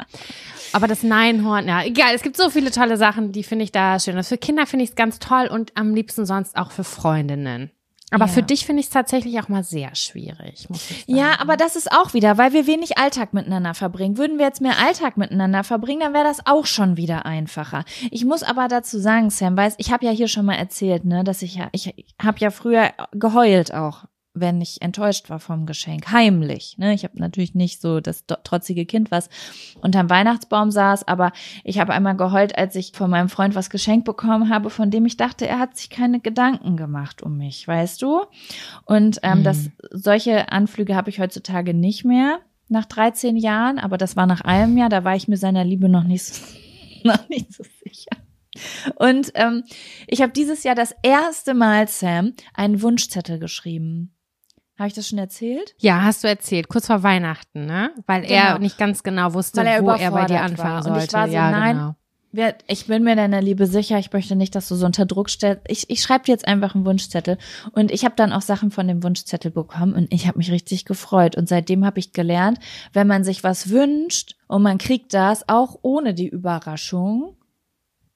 [0.72, 2.14] Aber das Neinhorn, ja, egal.
[2.14, 4.16] Es gibt so viele tolle Sachen, die finde ich da schön.
[4.16, 7.70] Also für Kinder finde ich es ganz toll und am liebsten sonst auch für Freundinnen.
[8.10, 8.32] Aber Ja.
[8.32, 10.66] für dich finde ich es tatsächlich auch mal sehr schwierig.
[11.06, 14.16] Ja, aber das ist auch wieder, weil wir wenig Alltag miteinander verbringen.
[14.16, 17.84] Würden wir jetzt mehr Alltag miteinander verbringen, dann wäre das auch schon wieder einfacher.
[18.10, 21.22] Ich muss aber dazu sagen, Sam, weiß, ich habe ja hier schon mal erzählt, ne,
[21.24, 21.92] dass ich ja, ich
[22.22, 24.04] habe ja früher geheult auch,
[24.40, 26.76] wenn ich enttäuscht war vom Geschenk, heimlich.
[26.78, 29.28] Ne, ich habe natürlich nicht so das trotzige Kind, was
[29.80, 31.32] unterm Weihnachtsbaum saß, aber
[31.64, 35.06] ich habe einmal geheult, als ich von meinem Freund was geschenkt bekommen habe, von dem
[35.06, 38.22] ich dachte, er hat sich keine Gedanken gemacht um mich, weißt du?
[38.84, 39.44] Und ähm, Mhm.
[39.44, 44.42] das solche Anflüge habe ich heutzutage nicht mehr nach 13 Jahren, aber das war nach
[44.42, 46.44] einem Jahr, da war ich mir seiner Liebe noch nicht so,
[47.04, 48.16] noch nicht so sicher.
[48.96, 49.62] Und ähm,
[50.06, 54.14] ich habe dieses Jahr das erste Mal, Sam, einen Wunschzettel geschrieben.
[54.78, 55.74] Habe ich das schon erzählt?
[55.78, 57.90] Ja, hast du erzählt, kurz vor Weihnachten, ne?
[58.06, 58.58] Weil er Genau.
[58.60, 60.82] nicht ganz genau wusste, er wo er bei dir anfangen war.
[60.84, 60.98] sollte.
[61.00, 61.94] Und ich war so, ja, nein, genau.
[62.68, 63.98] Ich bin mir deiner Liebe sicher.
[63.98, 65.62] Ich möchte nicht, dass du so unter Druck stellst.
[65.66, 67.38] Ich, ich schreibe dir jetzt einfach einen Wunschzettel.
[67.72, 70.84] Und ich habe dann auch Sachen von dem Wunschzettel bekommen und ich habe mich richtig
[70.84, 71.36] gefreut.
[71.36, 72.58] Und seitdem habe ich gelernt,
[72.92, 77.34] wenn man sich was wünscht und man kriegt das auch ohne die Überraschung,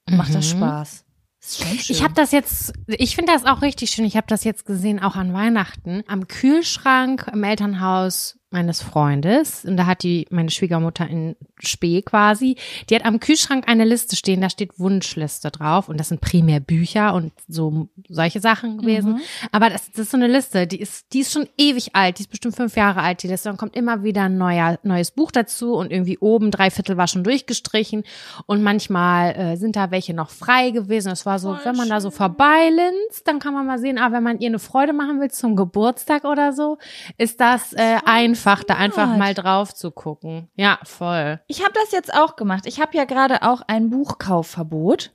[0.09, 0.57] macht das Mhm.
[0.57, 1.05] Spaß.
[1.45, 4.05] Ich habe das jetzt, ich finde das auch richtig schön.
[4.05, 6.03] Ich habe das jetzt gesehen, auch an Weihnachten.
[6.07, 12.55] Am Kühlschrank im Elternhaus meines Freundes und da hat die meine Schwiegermutter in Spee quasi,
[12.89, 16.59] die hat am Kühlschrank eine Liste stehen, da steht Wunschliste drauf und das sind primär
[16.59, 19.13] Bücher und so solche Sachen gewesen.
[19.13, 19.21] Mhm.
[19.51, 22.23] Aber das, das ist so eine Liste, die ist die ist schon ewig alt, die
[22.23, 23.49] ist bestimmt fünf Jahre alt, die Liste.
[23.49, 27.07] Dann kommt immer wieder ein neuer neues Buch dazu und irgendwie oben drei Viertel war
[27.07, 28.03] schon durchgestrichen
[28.45, 31.09] und manchmal äh, sind da welche noch frei gewesen.
[31.09, 32.17] Das war so, Voll wenn man da so schön.
[32.17, 35.55] vorbeilinst, dann kann man mal sehen, ah, wenn man ihr eine Freude machen will zum
[35.55, 36.77] Geburtstag oder so,
[37.17, 37.97] ist das, äh,
[38.35, 40.49] voll einfach, da einfach mal drauf zu gucken.
[40.55, 41.39] Ja, voll.
[41.47, 42.65] Ich habe das jetzt auch gemacht.
[42.65, 45.13] Ich habe ja gerade auch ein Buchkaufverbot,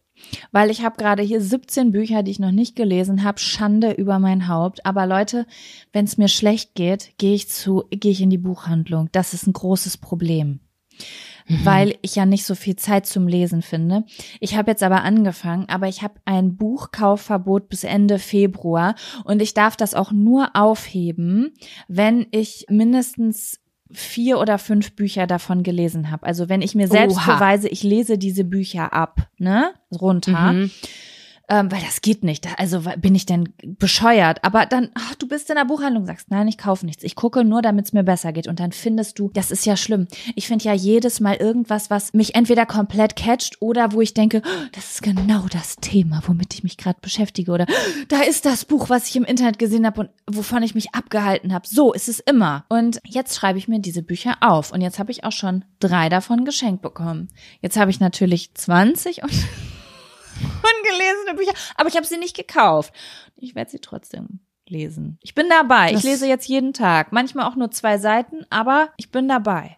[0.51, 3.39] weil ich habe gerade hier 17 Bücher, die ich noch nicht gelesen habe.
[3.39, 4.85] Schande über mein Haupt.
[4.87, 5.47] Aber Leute,
[5.93, 9.09] wenn es mir schlecht geht, gehe ich zu, gehe ich in die Buchhandlung.
[9.12, 10.61] Das ist ein großes Problem.
[11.64, 14.05] Weil ich ja nicht so viel Zeit zum Lesen finde.
[14.38, 18.94] Ich habe jetzt aber angefangen, aber ich habe ein Buchkaufverbot bis Ende Februar
[19.24, 21.55] und ich darf das auch nur aufheben,
[21.88, 26.26] wenn ich mindestens vier oder fünf Bücher davon gelesen habe.
[26.26, 27.36] Also wenn ich mir selbst Oha.
[27.36, 30.70] beweise, ich lese diese Bücher ab, ne, runter, Mhm.
[31.49, 32.46] Ähm, weil das geht nicht.
[32.59, 34.44] Also bin ich denn bescheuert?
[34.44, 37.03] Aber dann, ach, du bist in der Buchhandlung, sagst, nein, ich kaufe nichts.
[37.03, 38.46] Ich gucke nur, damit es mir besser geht.
[38.46, 40.09] Und dann findest du, das ist ja schlimm.
[40.34, 44.42] Ich finde ja jedes Mal irgendwas, was mich entweder komplett catcht oder wo ich denke,
[44.44, 47.53] oh, das ist genau das Thema, womit ich mich gerade beschäftige.
[47.53, 50.74] Oder oh, da ist das Buch, was ich im Internet gesehen habe und wovon ich
[50.74, 51.66] mich abgehalten habe.
[51.66, 52.66] So ist es immer.
[52.68, 54.70] Und jetzt schreibe ich mir diese Bücher auf.
[54.70, 57.28] Und jetzt habe ich auch schon drei davon geschenkt bekommen.
[57.62, 59.32] Jetzt habe ich natürlich 20 und
[60.43, 62.93] ungelesene Bücher, aber ich habe sie nicht gekauft.
[63.36, 65.18] Ich werde sie trotzdem lesen.
[65.22, 65.93] Ich bin dabei.
[65.93, 67.12] Das- ich lese jetzt jeden Tag.
[67.12, 69.76] Manchmal auch nur zwei Seiten, aber ich bin dabei.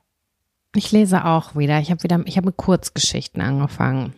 [0.75, 1.81] Ich lese auch wieder.
[1.81, 4.15] Ich habe wieder, ich habe mit Kurzgeschichten angefangen.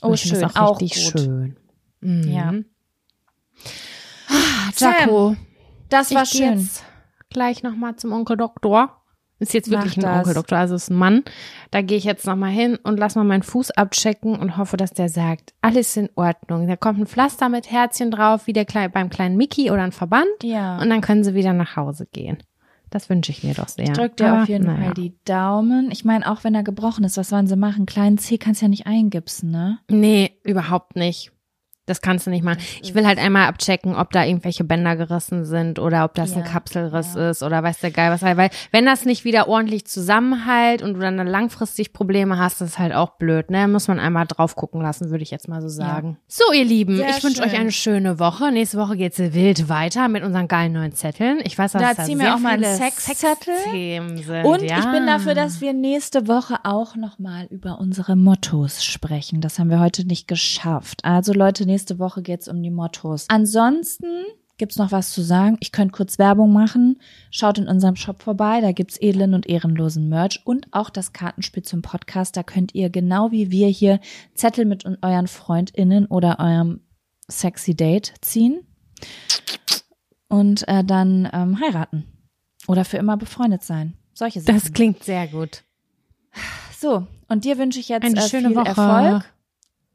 [0.00, 0.48] Und Oh, ich finde schön.
[0.48, 1.20] das auch richtig gut.
[1.22, 1.56] schön.
[2.00, 2.28] Mhm.
[2.28, 2.52] Ja.
[4.28, 5.36] Ah, Jaco,
[5.88, 6.58] Das war ich schön.
[6.58, 6.84] jetzt
[7.30, 9.01] gleich nochmal zum Onkel Doktor.
[9.42, 10.18] Ist jetzt wirklich Mach ein das.
[10.20, 11.24] Onkel Doktor, also ist ein Mann.
[11.72, 14.92] Da gehe ich jetzt nochmal hin und lass mal meinen Fuß abchecken und hoffe, dass
[14.92, 16.68] der sagt, alles in Ordnung.
[16.68, 19.90] Da kommt ein Pflaster mit Herzchen drauf, wie der Klei beim kleinen Mickey oder ein
[19.90, 20.28] Verband.
[20.44, 20.78] Ja.
[20.80, 22.38] Und dann können sie wieder nach Hause gehen.
[22.90, 23.86] Das wünsche ich mir doch sehr.
[23.86, 24.84] Ich drück dir Aber, auf jeden naja.
[24.84, 25.90] Fall die Daumen.
[25.90, 27.86] Ich meine, auch wenn er gebrochen ist, was sollen sie machen?
[27.86, 29.78] Kleinen C kannst du ja nicht eingipsen, ne?
[29.88, 31.31] Nee, überhaupt nicht.
[31.86, 32.58] Das kannst du nicht machen.
[32.80, 36.44] Ich will halt einmal abchecken, ob da irgendwelche Bänder gerissen sind oder ob das ein
[36.44, 37.30] Ja, Kapselriss ja.
[37.30, 38.22] ist oder weiß der Geil was.
[38.22, 42.78] Weil wenn das nicht wieder ordentlich zusammenhält und du dann langfristig Probleme hast, das ist
[42.78, 43.50] halt auch blöd.
[43.50, 46.18] Ne, muss man einmal drauf gucken lassen, würde ich jetzt mal so sagen.
[46.28, 48.52] So, ihr Lieben, Sehr ich wünsche euch eine schöne Woche.
[48.52, 51.40] Nächste Woche geht's wild weiter mit unseren geilen neuen Zetteln.
[51.42, 53.56] Ich weiß, dass Da da ziehen wir auch mal einen Sexzettel.
[53.56, 54.44] Sexthemen sind.
[54.44, 54.78] Und ja.
[54.78, 59.40] ich bin dafür, dass wir nächste Woche auch nochmal über unsere Mottos sprechen.
[59.40, 61.04] Das haben wir heute nicht geschafft.
[61.04, 63.26] Also Leute, nächste Woche geht's um die Mottos.
[63.28, 64.06] Ansonsten
[64.58, 65.56] gibt's noch was zu sagen.
[65.60, 67.00] Ich könnte kurz Werbung machen.
[67.30, 68.60] Schaut in unserem Shop vorbei.
[68.60, 72.36] Da gibt's edlen und ehrenlosen Merch und auch das Kartenspiel zum Podcast.
[72.36, 74.00] Da könnt ihr genau wie wir hier
[74.34, 76.80] Zettel mit euren FreundInnen oder eurem
[77.28, 78.60] sexy Date ziehen
[80.28, 82.04] und äh, dann ähm, heiraten
[82.66, 83.94] oder für immer befreundet sein.
[84.14, 84.60] Solche Sachen.
[84.60, 85.64] Das klingt sehr gut.
[86.78, 88.68] So, und dir wünsche ich jetzt Eine äh, schöne Woche.
[88.68, 89.24] Erfolg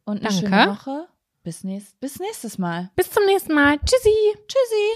[0.05, 0.39] und eine Danke.
[0.39, 1.07] schöne Woche.
[1.47, 2.91] Bis, nächst, bis nächstes Mal.
[2.97, 3.79] Bis zum nächsten Mal.
[3.79, 4.35] Tschüssi.
[4.49, 4.87] Tschüssi.